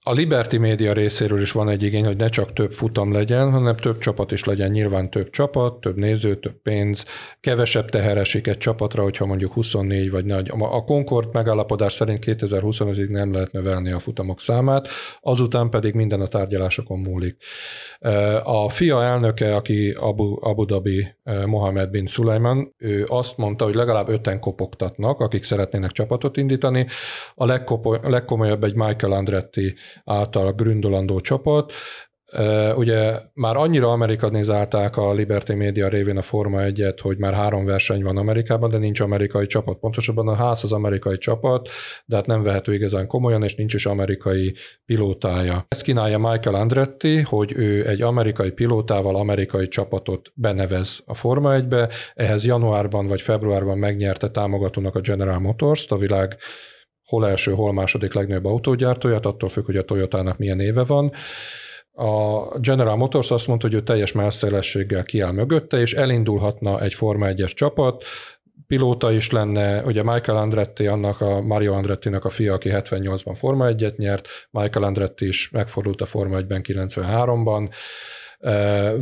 [0.04, 3.76] A Liberty Media részéről is van egy igény, hogy ne csak több futam legyen, hanem
[3.76, 4.72] több csapat is legyen.
[4.72, 7.06] Nyilván több csapat, több néző, több pénz,
[7.40, 10.52] kevesebb teher esik egy csapatra, hogyha mondjuk 24 vagy nagy.
[10.60, 14.88] A Concord megállapodás szerint 2025-ig nem lehet növelni a futamok számát,
[15.22, 17.38] azután pedig minden a tárgyalásokon múlik.
[18.44, 21.08] A FIA elnöke, aki Abu, Abu Dhabi
[21.46, 26.88] Mohamed bin Sulaiman, ő azt mondta, hogy legalább öten kopogtatnak, akik szeretnének csapatot indítani.
[27.36, 27.46] A
[28.02, 31.74] legkomolyabb egy Michael Andretti által gründolandó csapat.
[32.76, 38.04] Ugye már annyira amerikanizálták a Liberty Media révén a Forma 1-et, hogy már három verseny
[38.04, 39.80] van Amerikában, de nincs amerikai csapat.
[39.80, 41.70] Pontosabban a ház az amerikai csapat,
[42.06, 44.54] de hát nem vehető igazán komolyan, és nincs is amerikai
[44.86, 45.66] pilótája.
[45.68, 51.90] Ezt kínálja Michael Andretti, hogy ő egy amerikai pilótával amerikai csapatot benevez a Forma 1-be.
[52.14, 56.38] Ehhez januárban vagy februárban megnyerte támogatónak a General Motors, a világ
[57.06, 61.12] hol első, hol második legnagyobb autógyártóját, attól függ, hogy a Toyotának milyen éve van.
[62.02, 67.28] A General Motors azt mondta, hogy ő teljes messzélességgel kiáll mögötte, és elindulhatna egy Forma
[67.30, 68.04] 1-es csapat,
[68.68, 73.68] pilóta is lenne, ugye Michael Andretti, annak a Mario Andrettinek a fia, aki 78-ban Forma
[73.70, 77.70] 1-et nyert, Michael Andretti is megfordult a Forma 1-ben 93-ban,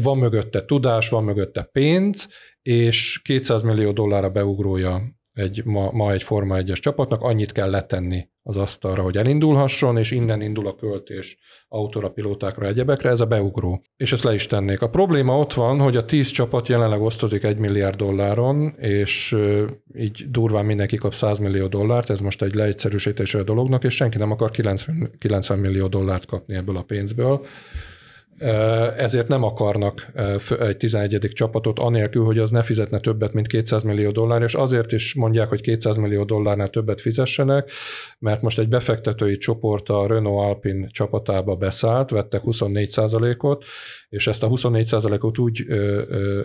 [0.01, 2.29] van mögötte tudás, van mögötte pénz,
[2.61, 5.01] és 200 millió dollárra beugrója
[5.33, 10.11] egy, ma, ma egy Forma 1-es csapatnak, annyit kell letenni az asztalra, hogy elindulhasson, és
[10.11, 13.83] innen indul a költés autóra, pilótákra, egyebekre, ez a beugró.
[13.97, 14.81] És ezt le is tennék.
[14.81, 19.35] A probléma ott van, hogy a 10 csapat jelenleg osztozik 1 milliárd dolláron, és
[19.95, 24.17] így durván mindenki kap 100 millió dollárt, ez most egy leegyszerűsítése a dolognak, és senki
[24.17, 27.45] nem akar 90, 90 millió dollárt kapni ebből a pénzből
[28.97, 30.11] ezért nem akarnak
[30.59, 31.29] egy 11.
[31.33, 35.49] csapatot anélkül, hogy az ne fizetne többet, mint 200 millió dollár, és azért is mondják,
[35.49, 37.71] hogy 200 millió dollárnál többet fizessenek,
[38.19, 43.65] mert most egy befektetői csoport a Renault Alpine csapatába beszállt, vettek 24%-ot,
[44.09, 45.65] és ezt a 24%-ot úgy,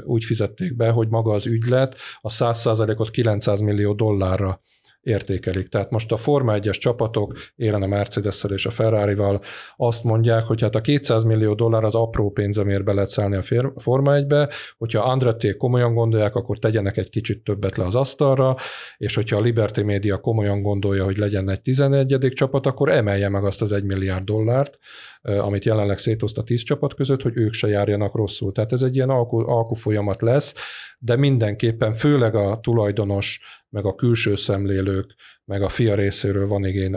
[0.04, 4.60] úgy fizették be, hogy maga az ügylet a 100%-ot 900 millió dollárra
[5.04, 5.68] értékelik.
[5.68, 9.40] Tehát most a Forma 1-es csapatok, élen a mercedes és a Ferrari-val
[9.76, 13.36] azt mondják, hogy hát a 200 millió dollár az apró pénz, amiért be lehet szállni
[13.36, 18.56] a Forma 1-be, hogyha Andretti komolyan gondolják, akkor tegyenek egy kicsit többet le az asztalra,
[18.96, 22.30] és hogyha a Liberty Media komolyan gondolja, hogy legyen egy 11.
[22.34, 24.78] csapat, akkor emelje meg azt az 1 milliárd dollárt,
[25.24, 28.52] amit jelenleg szétoszt a 10 csapat között, hogy ők se járjanak rosszul.
[28.52, 30.54] Tehát ez egy ilyen alku, alku folyamat lesz,
[30.98, 36.94] de mindenképpen főleg a tulajdonos, meg a külső szemlélők, meg a fia részéről van igény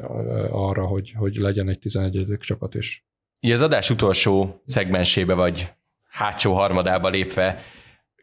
[0.51, 2.25] arra, hogy, hogy legyen egy 11.
[2.39, 3.05] csapat is.
[3.39, 5.69] Így az adás utolsó szegmensébe, vagy
[6.09, 7.61] hátsó harmadába lépve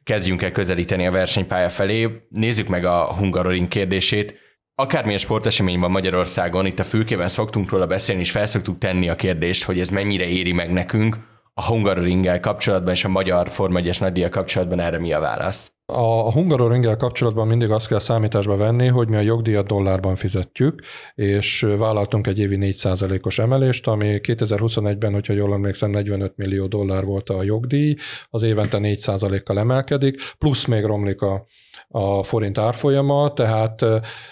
[0.03, 2.27] kezdjünk el közelíteni a versenypálya felé.
[2.29, 4.44] Nézzük meg a Hungaroring kérdését.
[4.77, 9.65] Akármilyen sportesemény van Magyarországon, itt a fülkében szoktunk róla beszélni, és felszoktuk tenni a kérdést,
[9.65, 11.17] hogy ez mennyire éri meg nekünk,
[11.55, 15.73] a Hungaroringgel kapcsolatban és a magyar Forma 1-es nagydíjjal kapcsolatban erre mi a válasz?
[15.87, 20.83] A Hungaroringgel kapcsolatban mindig azt kell számításba venni, hogy mi a jogdíjat dollárban fizetjük,
[21.15, 27.31] és vállaltunk egy évi 4%-os emelést, ami 2021-ben, hogyha jól emlékszem, 45 millió dollár volt
[27.31, 27.95] a jogdíj,
[28.31, 31.47] az évente 4%-kal emelkedik, plusz még romlik a,
[31.89, 33.83] a forint árfolyama, tehát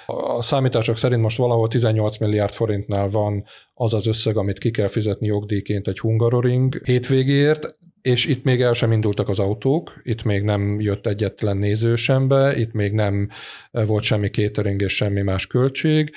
[0.07, 4.89] a számítások szerint most valahol 18 milliárd forintnál van az az összeg, amit ki kell
[4.89, 10.43] fizetni jogdíjként egy Hungaroring hétvégéért, és itt még el sem indultak az autók, itt még
[10.43, 13.29] nem jött egyetlen néző sem be, itt még nem
[13.71, 16.13] volt semmi catering és semmi más költség,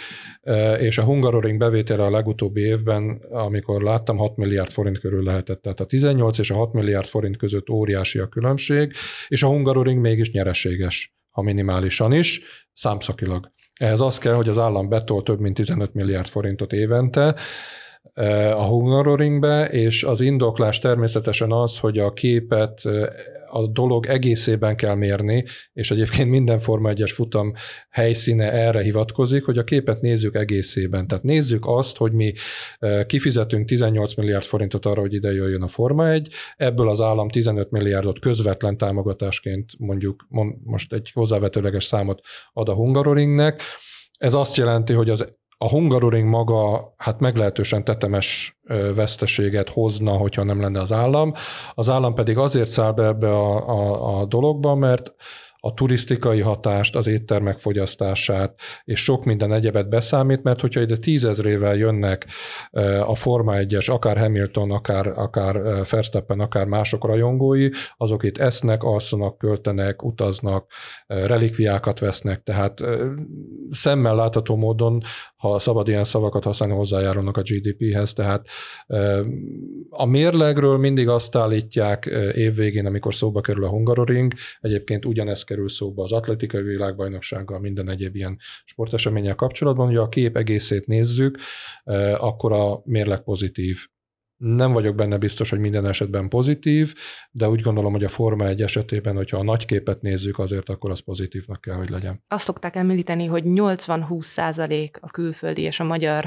[0.79, 5.61] és a Hungaroring bevétele a legutóbbi évben, amikor láttam, 6 milliárd forint körül lehetett.
[5.61, 8.93] Tehát a 18 és a 6 milliárd forint között óriási a különbség,
[9.27, 12.41] és a Hungaroring mégis nyereséges, ha minimálisan is,
[12.73, 13.53] számszakilag.
[13.73, 17.35] Ehhez az kell, hogy az állam betol több mint 15 milliárd forintot évente,
[18.55, 22.81] a Hungaroringbe, és az indoklás természetesen az, hogy a képet
[23.45, 27.53] a dolog egészében kell mérni, és egyébként minden Forma 1-es futam
[27.89, 31.07] helyszíne erre hivatkozik, hogy a képet nézzük egészében.
[31.07, 32.33] Tehát nézzük azt, hogy mi
[33.05, 37.71] kifizetünk 18 milliárd forintot arra, hogy ide jöjjön a Forma 1, ebből az állam 15
[37.71, 40.27] milliárdot közvetlen támogatásként mondjuk
[40.63, 42.21] most egy hozzávetőleges számot
[42.53, 43.61] ad a Hungaroringnek.
[44.17, 48.59] Ez azt jelenti, hogy az a Hungaroring maga hát meglehetősen tetemes
[48.95, 51.33] veszteséget hozna, hogyha nem lenne az állam.
[51.73, 55.13] Az állam pedig azért száll be ebbe a, a, a dologba, mert
[55.65, 61.75] a turisztikai hatást, az éttermek fogyasztását, és sok minden egyebet beszámít, mert hogyha ide tízezrével
[61.75, 62.25] jönnek
[63.05, 69.37] a Forma 1-es, akár Hamilton, akár, akár Verstappen, akár mások rajongói, azok itt esznek, alszanak,
[69.37, 70.71] költenek, utaznak,
[71.07, 72.81] relikviákat vesznek, tehát
[73.69, 75.01] szemmel látható módon,
[75.35, 78.47] ha szabad ilyen szavakat használni, hozzájárulnak a GDP-hez, tehát
[79.89, 86.03] a mérlegről mindig azt állítják évvégén, amikor szóba kerül a Hungaroring, egyébként ugyanezt kerül szóba
[86.03, 91.37] az atletikai világbajnoksággal, minden egyéb ilyen sporteseménnyel kapcsolatban, hogy a kép egészét nézzük,
[91.83, 93.77] eh, akkor a mérleg pozitív.
[94.37, 96.93] Nem vagyok benne biztos, hogy minden esetben pozitív,
[97.31, 100.91] de úgy gondolom, hogy a Forma egy esetében, hogyha a nagy képet nézzük, azért akkor
[100.91, 102.23] az pozitívnak kell, hogy legyen.
[102.27, 106.25] Azt szokták említeni, hogy 80-20 százalék a külföldi és a magyar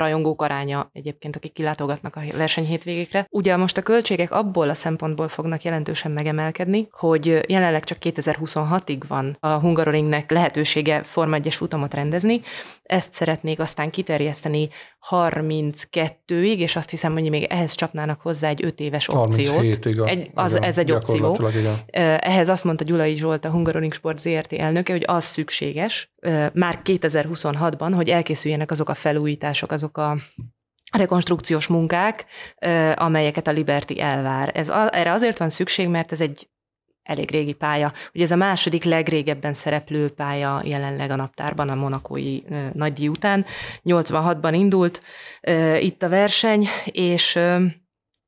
[0.00, 3.26] rajongók aránya egyébként, akik kilátogatnak a verseny hétvégékre.
[3.30, 9.36] Ugye most a költségek abból a szempontból fognak jelentősen megemelkedni, hogy jelenleg csak 2026-ig van
[9.40, 12.40] a Hungaroringnek lehetősége Forma 1 futamot rendezni.
[12.82, 14.68] Ezt szeretnék aztán kiterjeszteni
[15.10, 19.86] 32-ig, és azt hiszem, hogy még ehhez csapnának hozzá egy 5 éves opciót.
[20.06, 21.48] Egy, az, igen, ez egy opció.
[21.48, 21.74] Igen.
[22.18, 26.12] Ehhez azt mondta Gyulai Zsolt, a Hungaroring Sport ZRT elnöke, hogy az szükséges,
[26.52, 30.18] már 2026-ban, hogy elkészüljenek azok a felújítások, azok a
[30.96, 32.24] rekonstrukciós munkák,
[32.94, 34.50] amelyeket a Liberty elvár.
[34.54, 36.48] Ez, erre azért van szükség, mert ez egy
[37.02, 37.92] elég régi pálya.
[38.14, 42.40] Ugye ez a második legrégebben szereplő pálya jelenleg a naptárban a monakói
[42.72, 43.46] nagydíj után.
[43.84, 45.02] 86-ban indult
[45.80, 47.38] itt a verseny, és,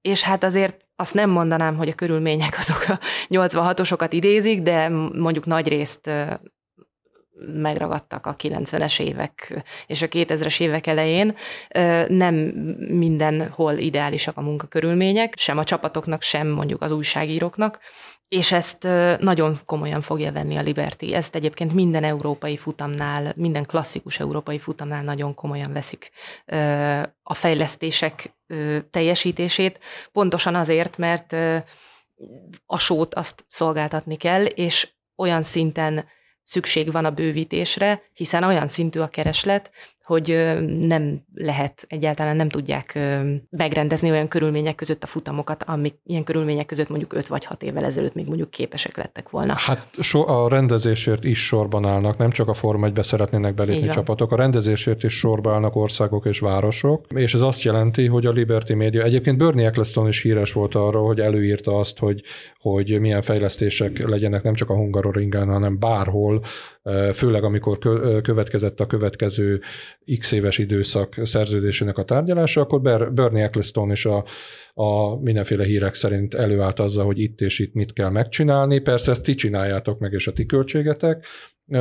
[0.00, 5.46] és hát azért azt nem mondanám, hogy a körülmények azok a 86-osokat idézik, de mondjuk
[5.46, 6.11] nagy részt
[7.46, 11.37] megragadtak a 90-es évek és a 2000-es évek elején.
[12.08, 12.35] Nem
[12.88, 17.78] mindenhol ideálisak a munkakörülmények, sem a csapatoknak, sem mondjuk az újságíróknak,
[18.32, 21.12] és ezt nagyon komolyan fogja venni a Liberty.
[21.12, 26.10] Ezt egyébként minden európai futamnál, minden klasszikus európai futamnál nagyon komolyan veszik
[27.22, 28.34] a fejlesztések
[28.90, 29.78] teljesítését,
[30.12, 31.32] pontosan azért, mert
[32.66, 36.04] a sót azt szolgáltatni kell, és olyan szinten
[36.42, 39.70] szükség van a bővítésre, hiszen olyan szintű a kereslet,
[40.04, 42.98] hogy nem lehet, egyáltalán nem tudják
[43.50, 47.84] megrendezni olyan körülmények között a futamokat, amik ilyen körülmények között mondjuk 5 vagy 6 évvel
[47.84, 49.54] ezelőtt még mondjuk képesek lettek volna.
[49.56, 54.32] Hát so, a rendezésért is sorban állnak, nem csak a Forma 1 szeretnének belépni csapatok,
[54.32, 58.72] a rendezésért is sorban állnak országok és városok, és ez azt jelenti, hogy a Liberty
[58.72, 62.22] Media, egyébként Bernie Eccleston is híres volt arról, hogy előírta azt, hogy,
[62.58, 66.42] hogy milyen fejlesztések legyenek nem csak a Hungaroringen, hanem bárhol,
[67.12, 67.78] főleg amikor
[68.22, 69.60] következett a következő
[70.18, 72.80] x éves időszak szerződésének a tárgyalása, akkor
[73.12, 74.24] Bernie Eccleston is a,
[74.74, 78.78] a mindenféle hírek szerint előállt azzal, hogy itt és itt mit kell megcsinálni.
[78.78, 81.26] Persze ezt ti csináljátok meg, és a ti költségetek,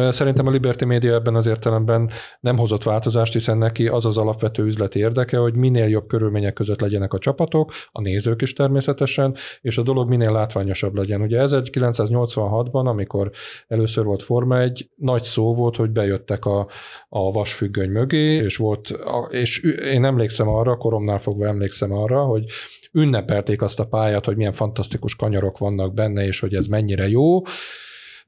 [0.10, 4.64] Szerintem a Liberty Media ebben az értelemben nem hozott változást, hiszen neki az az alapvető
[4.64, 9.78] üzleti érdeke, hogy minél jobb körülmények között legyenek a csapatok, a nézők is természetesen, és
[9.78, 11.22] a dolog minél látványosabb legyen.
[11.22, 13.32] Ugye 1986-ban, amikor
[13.68, 16.68] először volt Forma 1, nagy szó volt, hogy bejöttek a,
[17.10, 18.94] a vasfüggöny mögé, és volt,
[19.30, 19.60] és
[19.94, 22.44] én emlékszem arra, koromnál fogva emlékszem arra, hogy
[22.92, 27.42] ünnepelték azt a pályát, hogy milyen fantasztikus kanyarok vannak benne, és hogy ez mennyire jó,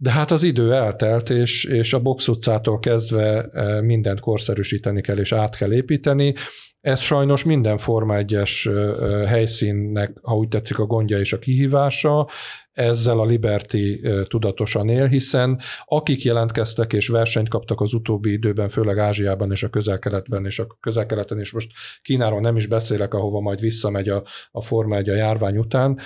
[0.03, 5.17] de hát az idő eltelt, és, és a box utcától kezdve e, mindent korszerűsíteni kell,
[5.17, 6.33] és át kell építeni.
[6.81, 11.39] Ez sajnos minden Forma 1-es e, e, helyszínnek, ha úgy tetszik, a gondja és a
[11.39, 12.27] kihívása.
[12.71, 18.97] Ezzel a Liberty tudatosan él, hiszen akik jelentkeztek és versenyt kaptak az utóbbi időben, főleg
[18.97, 23.59] Ázsiában és a közel-keletben, és a közel-keleten, és most Kínáról nem is beszélek, ahova majd
[23.59, 25.99] visszamegy a, a Forma 1 a járvány után,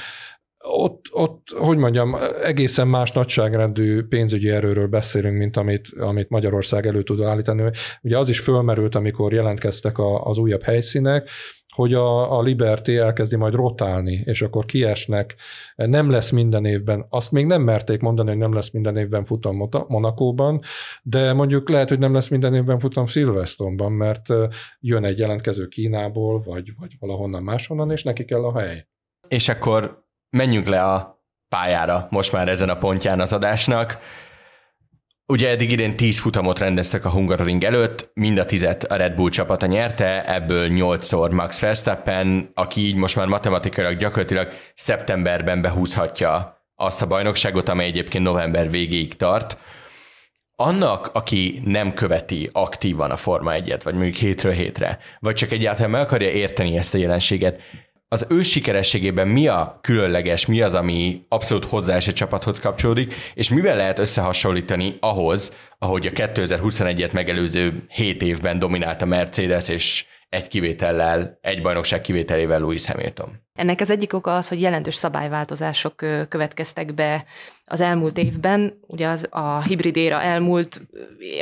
[0.63, 7.03] ott, ott, hogy mondjam, egészen más nagyságrendű pénzügyi erőről beszélünk, mint amit, amit Magyarország elő
[7.03, 7.71] tud állítani.
[8.01, 11.29] Ugye az is fölmerült, amikor jelentkeztek a, az újabb helyszínek,
[11.77, 15.35] hogy a, a Liberty elkezdi majd rotálni, és akkor kiesnek,
[15.75, 19.69] nem lesz minden évben, azt még nem merték mondani, hogy nem lesz minden évben futam
[19.87, 20.61] Monakóban,
[21.03, 24.27] de mondjuk lehet, hogy nem lesz minden évben futam Silverstone-ban, mert
[24.79, 28.87] jön egy jelentkező Kínából, vagy, vagy valahonnan máshonnan, és neki kell a hely.
[29.27, 33.99] És akkor menjünk le a pályára most már ezen a pontján az adásnak.
[35.25, 39.29] Ugye eddig idén 10 futamot rendeztek a Hungaroring előtt, mind a tizet a Red Bull
[39.29, 47.01] csapata nyerte, ebből 8-szor Max Verstappen, aki így most már matematikailag gyakorlatilag szeptemberben behúzhatja azt
[47.01, 49.57] a bajnokságot, amely egyébként november végéig tart.
[50.55, 55.91] Annak, aki nem követi aktívan a Forma 1-et, vagy mondjuk hétről hétre, vagy csak egyáltalán
[55.91, 57.61] meg akarja érteni ezt a jelenséget,
[58.09, 63.49] az ő sikerességében mi a különleges, mi az, ami abszolút hozzá egy csapathoz kapcsolódik, és
[63.49, 70.47] mivel lehet összehasonlítani ahhoz, ahogy a 2021-et megelőző 7 évben dominált a Mercedes, és egy
[70.47, 73.45] kivétellel, egy bajnokság kivételével Louis Hamilton.
[73.53, 75.95] Ennek az egyik oka az, hogy jelentős szabályváltozások
[76.29, 77.25] következtek be
[77.65, 78.79] az elmúlt évben.
[78.81, 80.81] Ugye az a hibrid éra elmúlt,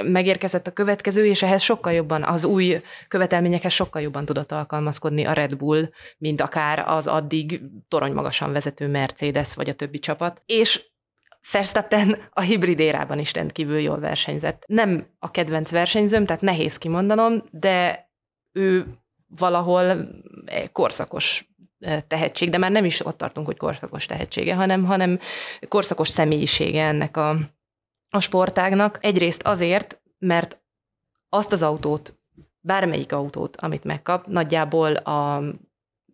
[0.03, 5.33] megérkezett a következő, és ehhez sokkal jobban, az új követelményekhez sokkal jobban tudott alkalmazkodni a
[5.33, 10.41] Red Bull, mint akár az addig torony magasan vezető Mercedes vagy a többi csapat.
[10.45, 10.93] És
[11.51, 14.63] Verstappen a hibrid érában is rendkívül jól versenyzett.
[14.67, 18.04] Nem a kedvenc versenyzőm, tehát nehéz kimondanom, de
[18.55, 18.97] ő
[19.27, 20.07] valahol
[20.71, 21.49] korszakos
[22.07, 25.19] tehetség, de már nem is ott tartunk, hogy korszakos tehetsége, hanem, hanem
[25.67, 27.29] korszakos személyisége ennek a,
[28.09, 28.97] a sportágnak.
[29.01, 30.59] Egyrészt azért, mert
[31.29, 32.19] azt az autót,
[32.59, 35.43] bármelyik autót, amit megkap, nagyjából a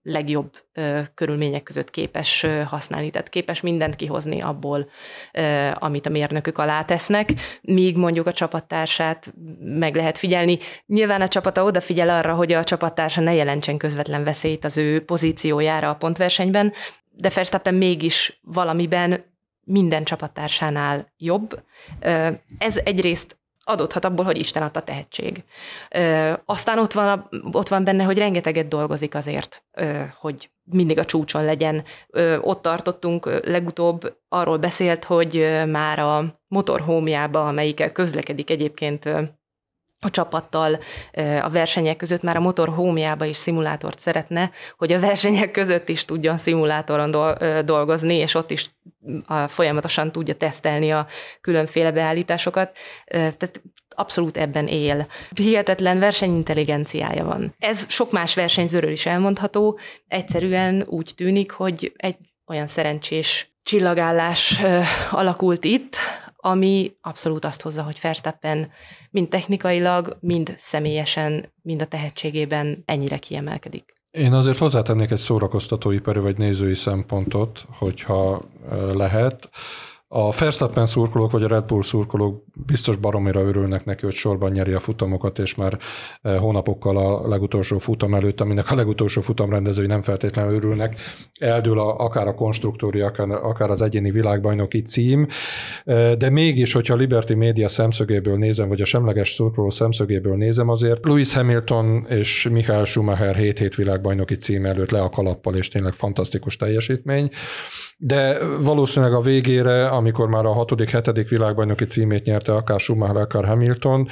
[0.04, 4.90] legjobb ö, körülmények között képes ö, használni, tehát képes mindent kihozni abból,
[5.34, 7.30] ö, amit a mérnökök alá tesznek,
[7.62, 10.58] míg mondjuk a csapattársát meg lehet figyelni.
[10.86, 15.90] Nyilván a csapata odafigyel arra, hogy a csapattársa ne jelentsen közvetlen veszélyt az ő pozíciójára
[15.90, 16.74] a pontversenyben,
[17.12, 19.24] de Verstappen mégis valamiben
[19.64, 21.64] minden csapattársánál jobb.
[22.58, 23.41] Ez egyrészt
[23.72, 25.44] adódhat abból, hogy Isten adta tehetség.
[25.90, 31.06] Ö, aztán ott van, ott van benne, hogy rengeteget dolgozik azért, ö, hogy mindig a
[31.06, 31.84] csúcson legyen.
[32.10, 39.10] Ö, ott tartottunk legutóbb, arról beszélt, hogy már a motorhómjába, amelyikkel közlekedik egyébként
[40.06, 40.80] a csapattal
[41.42, 46.06] a versenyek között már a motor hómjába is szimulátort szeretne, hogy a versenyek között is
[46.06, 47.12] tudjon szimulátoron
[47.66, 48.70] dolgozni, és ott is
[49.48, 51.08] folyamatosan tudja tesztelni a
[51.42, 52.72] különféle beállításokat.
[53.06, 55.08] Tehát abszolút ebben él.
[55.36, 57.56] Hihetetlen versenyintelligenciája van.
[57.60, 59.80] Ez sok más versenyzőről is elmondható.
[60.08, 64.62] Egyszerűen úgy tűnik, hogy egy olyan szerencsés csillagállás
[65.12, 65.96] alakult itt,
[66.42, 68.72] ami abszolút azt hozza, hogy Verstappen
[69.10, 73.94] mind technikailag, mind személyesen, mind a tehetségében ennyire kiemelkedik.
[74.12, 78.42] Én azért hozzátennék egy szórakoztatóipari vagy nézői szempontot, hogyha
[78.94, 79.50] lehet.
[80.14, 84.74] A Verstappen szurkolók vagy a Red Bull szurkolók biztos baromira örülnek neki, hogy sorban nyeri
[84.74, 85.78] a futamokat, és már
[86.22, 90.96] eh, hónapokkal a legutolsó futam előtt, aminek a legutolsó futam rendezői nem feltétlenül örülnek,
[91.40, 95.28] eldől a, akár a konstruktóri, akár, az egyéni világbajnoki cím,
[95.86, 100.70] eh, de mégis, hogyha a Liberty Media szemszögéből nézem, vagy a semleges szurkoló szemszögéből nézem,
[100.70, 105.94] azért Lewis Hamilton és Michael Schumacher 7-7 világbajnoki cím előtt le a kalappal, és tényleg
[105.94, 107.30] fantasztikus teljesítmény
[108.04, 113.46] de valószínűleg a végére, amikor már a hatodik, hetedik világbajnoki címét nyerte akár Schumacher, akár
[113.46, 114.08] Hamilton,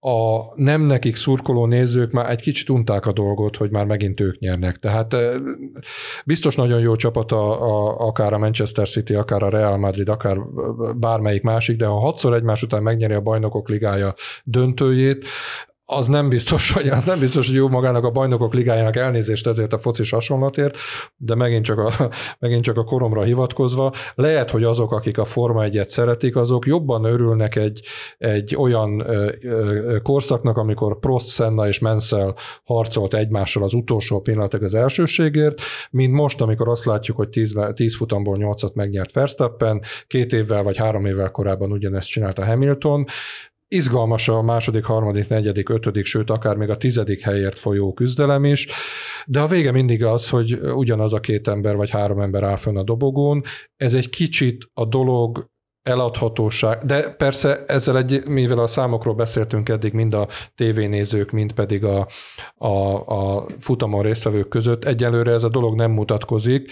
[0.00, 4.38] a nem nekik szurkoló nézők már egy kicsit unták a dolgot, hogy már megint ők
[4.38, 4.76] nyernek.
[4.76, 5.16] Tehát
[6.24, 10.38] biztos nagyon jó csapat a, a, akár a Manchester City, akár a Real Madrid, akár
[10.96, 14.14] bármelyik másik, de ha hatszor egymás után megnyeri a bajnokok ligája
[14.44, 15.26] döntőjét,
[15.88, 19.72] az nem biztos, hogy az nem biztos, hogy jó magának a bajnokok ligájának elnézést ezért
[19.72, 20.76] a focis hasonlatért,
[21.16, 25.64] de megint csak, a, megint csak a koromra hivatkozva, lehet, hogy azok, akik a Forma
[25.64, 27.82] 1 szeretik, azok jobban örülnek egy,
[28.18, 32.34] egy olyan ö, ö, korszaknak, amikor Prost, Senna és Mansell
[32.64, 35.60] harcolt egymással az utolsó pillanatok az elsőségért,
[35.90, 40.76] mint most, amikor azt látjuk, hogy 10, 10 futamból 8-at megnyert Verstappen, két évvel vagy
[40.76, 43.06] három évvel korábban ugyanezt csinálta Hamilton,
[43.68, 48.68] izgalmas a második, harmadik, negyedik, ötödik, sőt akár még a tizedik helyért folyó küzdelem is,
[49.26, 52.76] de a vége mindig az, hogy ugyanaz a két ember vagy három ember áll fönn
[52.76, 53.42] a dobogón.
[53.76, 55.50] Ez egy kicsit a dolog
[55.82, 61.84] eladhatóság, de persze ezzel egy, mivel a számokról beszéltünk eddig, mind a tévénézők, mind pedig
[61.84, 62.08] a,
[62.54, 66.70] a, a futamon résztvevők között, egyelőre ez a dolog nem mutatkozik,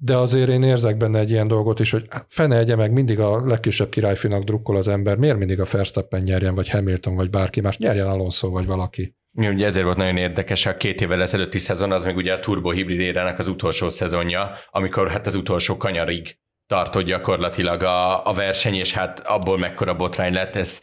[0.00, 3.46] de azért én érzek benne egy ilyen dolgot is, hogy fene egye meg mindig a
[3.46, 7.78] legkisebb királyfinak drukkol az ember, miért mindig a Verstappen nyerjen, vagy Hamilton, vagy bárki más,
[7.78, 9.16] nyerjen Alonso, vagy valaki.
[9.32, 12.70] Ugye ezért volt nagyon érdekes a két évvel ezelőtti szezon, az még ugye a Turbo
[12.70, 18.74] Hybrid érának az utolsó szezonja, amikor hát az utolsó kanyarig tartott gyakorlatilag a, a verseny,
[18.74, 20.80] és hát abból mekkora botrány lett, ez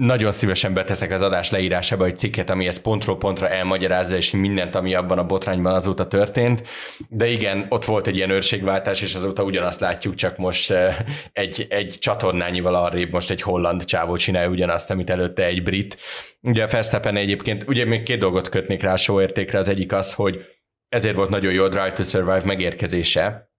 [0.00, 4.74] nagyon szívesen beteszek az adás leírásába egy cikket, ami ezt pontról pontra elmagyarázza, és mindent,
[4.74, 6.62] ami abban a botrányban azóta történt.
[7.08, 10.96] De igen, ott volt egy ilyen őrségváltás, és azóta ugyanazt látjuk, csak most eh,
[11.32, 15.96] egy, egy csatornányival arrébb most egy holland csávó csinálja ugyanazt, amit előtte egy brit.
[16.42, 19.92] Ugye a Verstappen egyébként, ugye még két dolgot kötnék rá a show értékre, az egyik
[19.92, 20.40] az, hogy
[20.88, 23.50] ezért volt nagyon jó a Drive to Survive megérkezése,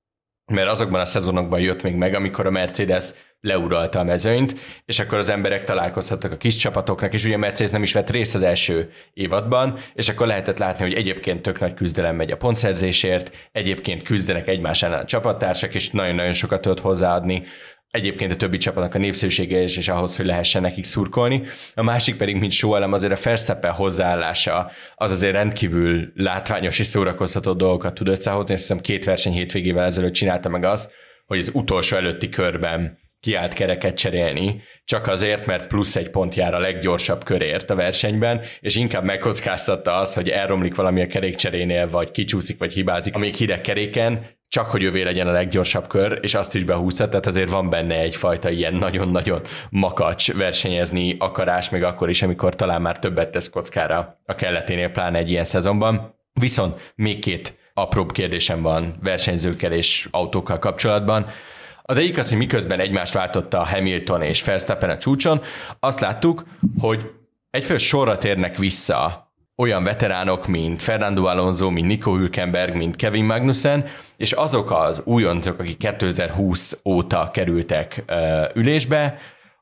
[0.51, 5.17] mert azokban a szezonokban jött még meg, amikor a Mercedes leuralta a mezőnyt, és akkor
[5.17, 8.89] az emberek találkozhattak a kis csapatoknak, és ugye Mercedes nem is vett részt az első
[9.13, 14.47] évadban, és akkor lehetett látni, hogy egyébként tök nagy küzdelem megy a pontszerzésért, egyébként küzdenek
[14.47, 17.43] egymás ellen a csapattársak, és nagyon-nagyon sokat tudott hozzáadni
[17.91, 21.43] egyébként a többi csapatnak a népszerűsége is, és ahhoz, hogy lehessen nekik szurkolni.
[21.73, 27.53] A másik pedig, mint elem, azért a Verstappen hozzáállása az azért rendkívül látványos és szórakoztató
[27.53, 28.53] dolgokat tud összehozni.
[28.53, 30.91] Azt hiszem két verseny hétvégével ezelőtt csinálta meg azt,
[31.25, 36.53] hogy az utolsó előtti körben kiállt kereket cserélni, csak azért, mert plusz egy pont jár
[36.53, 42.11] a leggyorsabb körért a versenyben, és inkább megkockáztatta az, hogy elromlik valami a kerékcserénél, vagy
[42.11, 46.55] kicsúszik, vagy hibázik, amíg hideg keréken, csak hogy ővé legyen a leggyorsabb kör, és azt
[46.55, 52.21] is behúzta, tehát azért van benne egyfajta ilyen nagyon-nagyon makacs versenyezni akarás, még akkor is,
[52.21, 56.15] amikor talán már többet tesz kockára a kelleténél, pláne egy ilyen szezonban.
[56.33, 61.25] Viszont még két apróbb kérdésem van versenyzőkkel és autókkal kapcsolatban.
[61.91, 65.41] Az egyik az, hogy miközben egymást váltotta a Hamilton és Verstappen a csúcson,
[65.79, 66.43] azt láttuk,
[66.79, 67.11] hogy
[67.49, 73.85] egyfős sorra térnek vissza olyan veteránok, mint Fernando Alonso, mint Nico Hülkenberg, mint Kevin Magnussen,
[74.17, 78.03] és azok az újoncok, akik 2020 óta kerültek
[78.53, 79.17] ülésbe,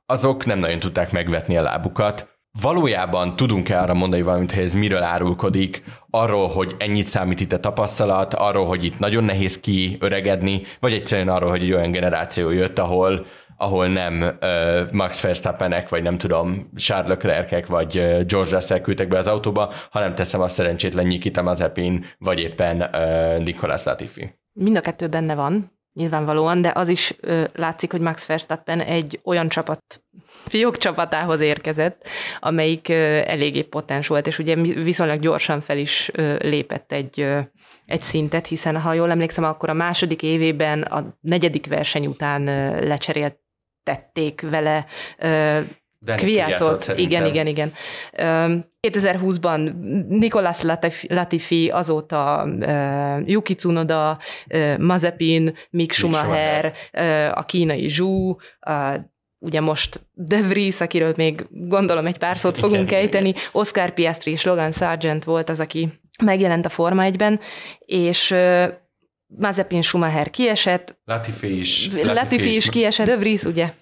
[0.06, 2.39] azok nem nagyon tudták megvetni a lábukat.
[2.62, 7.60] Valójában tudunk-e arra mondani valamit, hogy ez miről árulkodik, arról, hogy ennyit számít itt a
[7.60, 12.80] tapasztalat, arról, hogy itt nagyon nehéz kiöregedni, vagy egyszerűen arról, hogy egy olyan generáció jött,
[12.80, 13.26] ahol
[13.62, 19.08] ahol nem uh, Max Verstappenek, vagy nem tudom, Charles Leclerc vagy uh, George Russell küldtek
[19.08, 24.34] be az autóba, hanem teszem a szerencsétlen Nikita Mazepin, vagy éppen uh, Nicolas Latifi.
[24.54, 29.20] Mind a kettő benne van, nyilvánvalóan, de az is ö, látszik, hogy Max Verstappen egy
[29.24, 32.08] olyan csapat, fiók csapatához érkezett,
[32.40, 37.40] amelyik ö, eléggé potens volt, és ugye viszonylag gyorsan fel is ö, lépett egy, ö,
[37.86, 42.88] egy szintet, hiszen ha jól emlékszem, akkor a második évében a negyedik verseny után ö,
[42.88, 43.38] lecserélt
[43.84, 44.86] tették vele
[46.06, 47.72] Kviatot, igen, igen, igen.
[48.88, 49.74] 2020-ban
[50.08, 50.64] Nicolas
[51.08, 58.96] Latifi, azóta uh, Yuki Tsunoda, uh, Mazepin, Mick Schumacher, uh, a kínai Zhu, uh,
[59.40, 63.42] ugye most De Vries, akiről még gondolom egy pár szót fogunk igen, ejteni, igen.
[63.52, 65.90] Oscar Piastri és Logan Sargent volt az, aki
[66.24, 67.40] megjelent a Forma 1-ben,
[67.80, 68.36] és
[69.38, 70.98] Mazepin Schumacher kiesett.
[71.06, 71.90] Latifi is.
[71.92, 73.74] Latifi, Latifi is kiesett, De Vries ugye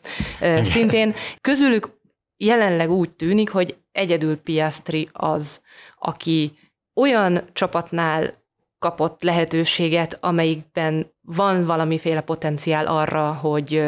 [0.62, 1.16] szintén.
[1.42, 1.97] Közülük
[2.38, 5.62] jelenleg úgy tűnik, hogy egyedül Piastri az,
[6.00, 6.58] aki
[6.94, 8.46] olyan csapatnál
[8.80, 13.84] kapott lehetőséget, amelyikben van valamiféle potenciál arra, hogy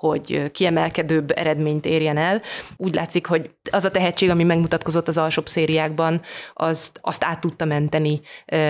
[0.00, 2.42] hogy kiemelkedőbb eredményt érjen el.
[2.76, 6.22] Úgy látszik, hogy az a tehetség, ami megmutatkozott az alsóbb szériákban,
[6.54, 8.20] azt, azt át tudta menteni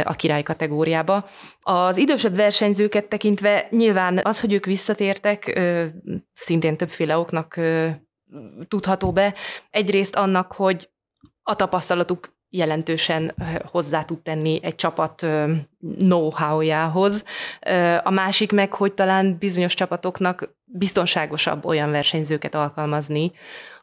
[0.03, 1.29] a király kategóriába.
[1.61, 5.61] Az idősebb versenyzőket tekintve nyilván az, hogy ők visszatértek,
[6.35, 7.61] szintén többféle oknak
[8.69, 9.35] tudható be.
[9.71, 10.91] Egyrészt annak, hogy
[11.43, 15.27] a tapasztalatuk jelentősen hozzá tud tenni egy csapat
[15.99, 17.25] know-how-jához.
[18.03, 23.33] A másik meg, hogy talán bizonyos csapatoknak biztonságosabb olyan versenyzőket alkalmazni,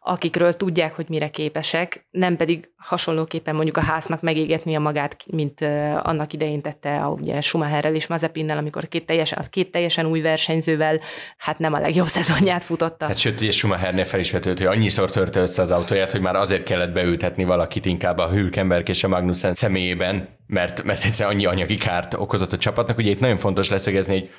[0.07, 5.61] akikről tudják, hogy mire képesek, nem pedig hasonlóképpen mondjuk a háznak megégetni a magát, mint
[6.01, 10.99] annak idején tette a, ugye Schumacherrel és Mazepinnel, amikor két teljesen, két teljesen új versenyzővel
[11.37, 13.05] hát nem a legjobb szezonját futotta.
[13.05, 16.63] Hát sőt, ugye Schumachernél fel is hogy annyiszor törte össze az autóját, hogy már azért
[16.63, 21.75] kellett beültetni valakit inkább a Hülkenberg és a Magnussen személyében, mert, mert egyszerűen annyi anyagi
[21.75, 22.97] kárt okozott a csapatnak.
[22.97, 24.29] Ugye itt nagyon fontos leszegezni, hogy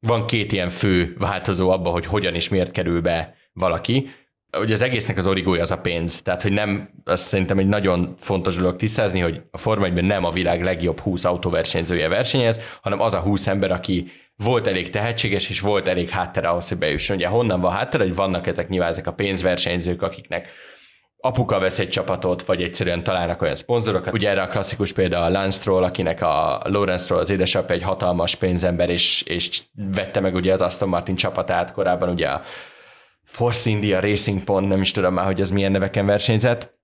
[0.00, 4.10] van két ilyen fő változó abban, hogy hogyan és miért kerül be valaki
[4.50, 6.22] hogy az egésznek az origója az a pénz.
[6.22, 10.24] Tehát, hogy nem, azt szerintem egy nagyon fontos dolog tisztázni, hogy a Forma 1 nem
[10.24, 15.48] a világ legjobb 20 autóversenyzője versenyez, hanem az a 20 ember, aki volt elég tehetséges,
[15.48, 17.16] és volt elég háttere ahhoz, hogy bejusson.
[17.16, 20.48] Ugye honnan van háttere, hogy vannak ezek nyilván ezek a pénzversenyzők, akiknek
[21.20, 24.14] apuka vesz egy csapatot, vagy egyszerűen találnak olyan szponzorokat.
[24.14, 27.82] Ugye erre a klasszikus példa a Lance Stroll, akinek a Lawrence Stroll az édesapja egy
[27.82, 29.62] hatalmas pénzember, és, és
[29.94, 32.42] vette meg ugye az Aston Martin csapatát korábban ugye a
[33.28, 36.76] Force India Racing Pont, nem is tudom már, hogy ez milyen neveken versenyzett.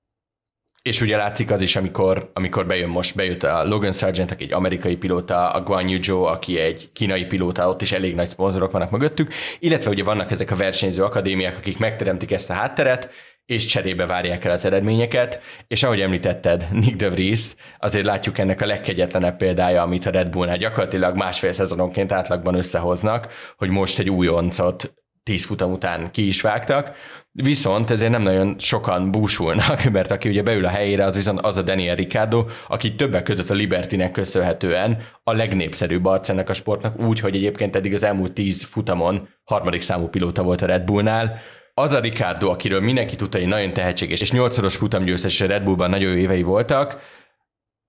[0.83, 4.53] és ugye látszik az is, amikor, amikor bejön most, bejött a Logan Sargent, aki egy
[4.53, 8.73] amerikai pilóta, a Guan Yu Zhou, aki egy kínai pilóta, ott is elég nagy szponzorok
[8.73, 13.11] vannak mögöttük, illetve ugye vannak ezek a versenyző akadémiák, akik megteremtik ezt a hátteret,
[13.47, 18.63] és cserébe várják el az eredményeket, és ahogy említetted Nick de Vries, azért látjuk ennek
[18.63, 24.11] a legkegyetlenebb példája, amit a Red Bullnál gyakorlatilag másfél szezononként átlagban összehoznak, hogy most egy
[24.11, 24.95] újoncot
[25.25, 26.97] tíz futam után ki is vágtak,
[27.33, 31.57] viszont ezért nem nagyon sokan búsulnak, mert aki ugye beül a helyére, az viszont az
[31.57, 37.01] a Daniel Ricciardo, aki többek között a Libertinek köszönhetően a legnépszerűbb arc ennek a sportnak,
[37.01, 41.41] úgy, hogy egyébként eddig az elmúlt tíz futamon harmadik számú pilóta volt a Red Bullnál,
[41.75, 46.11] az a Ricardo, akiről mindenki tudta, hogy nagyon tehetséges, és nyolcszoros futamgyőztes Red Bullban nagyon
[46.11, 47.01] jó évei voltak,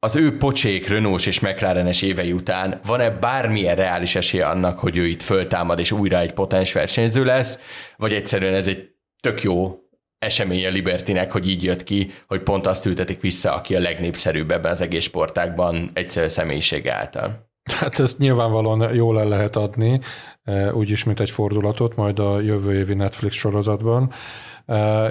[0.06, 5.08] az ő pocsék, Renault és McLarenes évei után van-e bármilyen reális esélye annak, hogy ő
[5.08, 7.60] itt föltámad és újra egy potens versenyző lesz,
[7.98, 8.90] vagy egyszerűen ez egy
[9.20, 9.80] tök jó
[10.20, 14.52] esemény a Libertinek, hogy így jött ki, hogy pont azt ültetik vissza, aki a legnépszerűbb
[14.52, 17.50] ebben az egész sportákban egyszerű személyiség által.
[17.80, 20.00] Hát ezt nyilvánvalóan jól el lehet adni,
[20.44, 24.14] eh, úgyis, mint egy fordulatot, majd a jövő évi Netflix sorozatban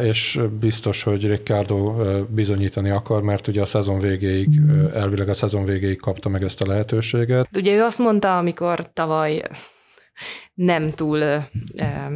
[0.02, 1.94] és biztos, hogy Ricardo
[2.28, 4.60] bizonyítani akar, mert ugye a szezon végéig,
[4.94, 7.48] elvileg a szezon végéig kapta meg ezt a lehetőséget.
[7.56, 9.42] Ugye ő azt mondta, amikor tavaly
[10.54, 11.44] nem túl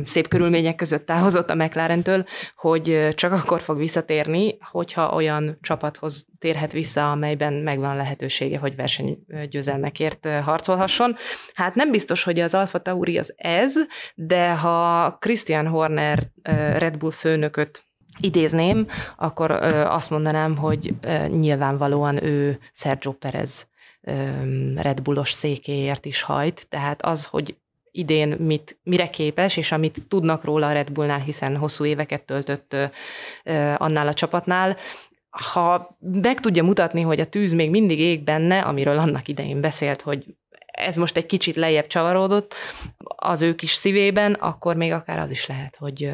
[0.05, 2.25] szép körülmények között távozott a McLaren-től,
[2.57, 10.29] hogy csak akkor fog visszatérni, hogyha olyan csapathoz térhet vissza, amelyben megvan lehetősége, hogy versenygyőzelmekért
[10.43, 11.17] harcolhasson.
[11.55, 13.75] Hát nem biztos, hogy az Alfa Tauri az ez,
[14.15, 16.23] de ha Christian Horner
[16.77, 17.87] Red Bull főnököt
[18.21, 18.87] idézném,
[19.17, 19.51] akkor
[19.87, 20.95] azt mondanám, hogy
[21.27, 23.69] nyilvánvalóan ő Sergio Perez
[24.77, 27.57] Red Bullos székéért is hajt, tehát az, hogy
[27.99, 32.77] idén mit, mire képes, és amit tudnak róla a Red Bullnál, hiszen hosszú éveket töltött
[33.77, 34.77] annál a csapatnál,
[35.31, 40.01] ha meg tudja mutatni, hogy a tűz még mindig ég benne, amiről annak idején beszélt,
[40.01, 40.37] hogy
[40.67, 42.55] ez most egy kicsit lejjebb csavarodott
[43.17, 46.13] az ő kis szívében, akkor még akár az is lehet, hogy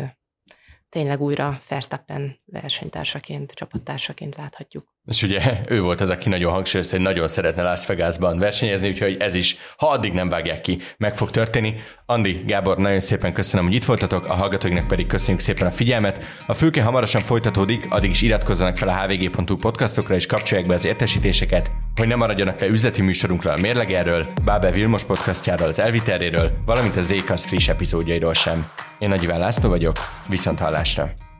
[0.88, 4.93] tényleg újra Verstappen versenytársaként, csapattársaként láthatjuk.
[5.06, 9.16] És ugye ő volt az, aki nagyon hangsúlyozta, hogy nagyon szeretne Las Vegasban versenyezni, úgyhogy
[9.18, 11.74] ez is, ha addig nem vágják ki, meg fog történni.
[12.06, 16.22] Andi, Gábor, nagyon szépen köszönöm, hogy itt voltatok, a hallgatóinknak pedig köszönjük szépen a figyelmet.
[16.46, 20.84] A fülke hamarosan folytatódik, addig is iratkozzanak fel a hvg.hu podcastokra és kapcsolják be az
[20.84, 26.96] értesítéseket, hogy ne maradjanak le üzleti műsorunkra a Mérlegerről, Bábel Vilmos podcastjáról, az Elviteréről, valamint
[26.96, 28.70] a Zcast friss epizódjairól sem.
[28.98, 29.96] Én Nagy Iván László vagyok,
[30.28, 31.33] viszont hallásra!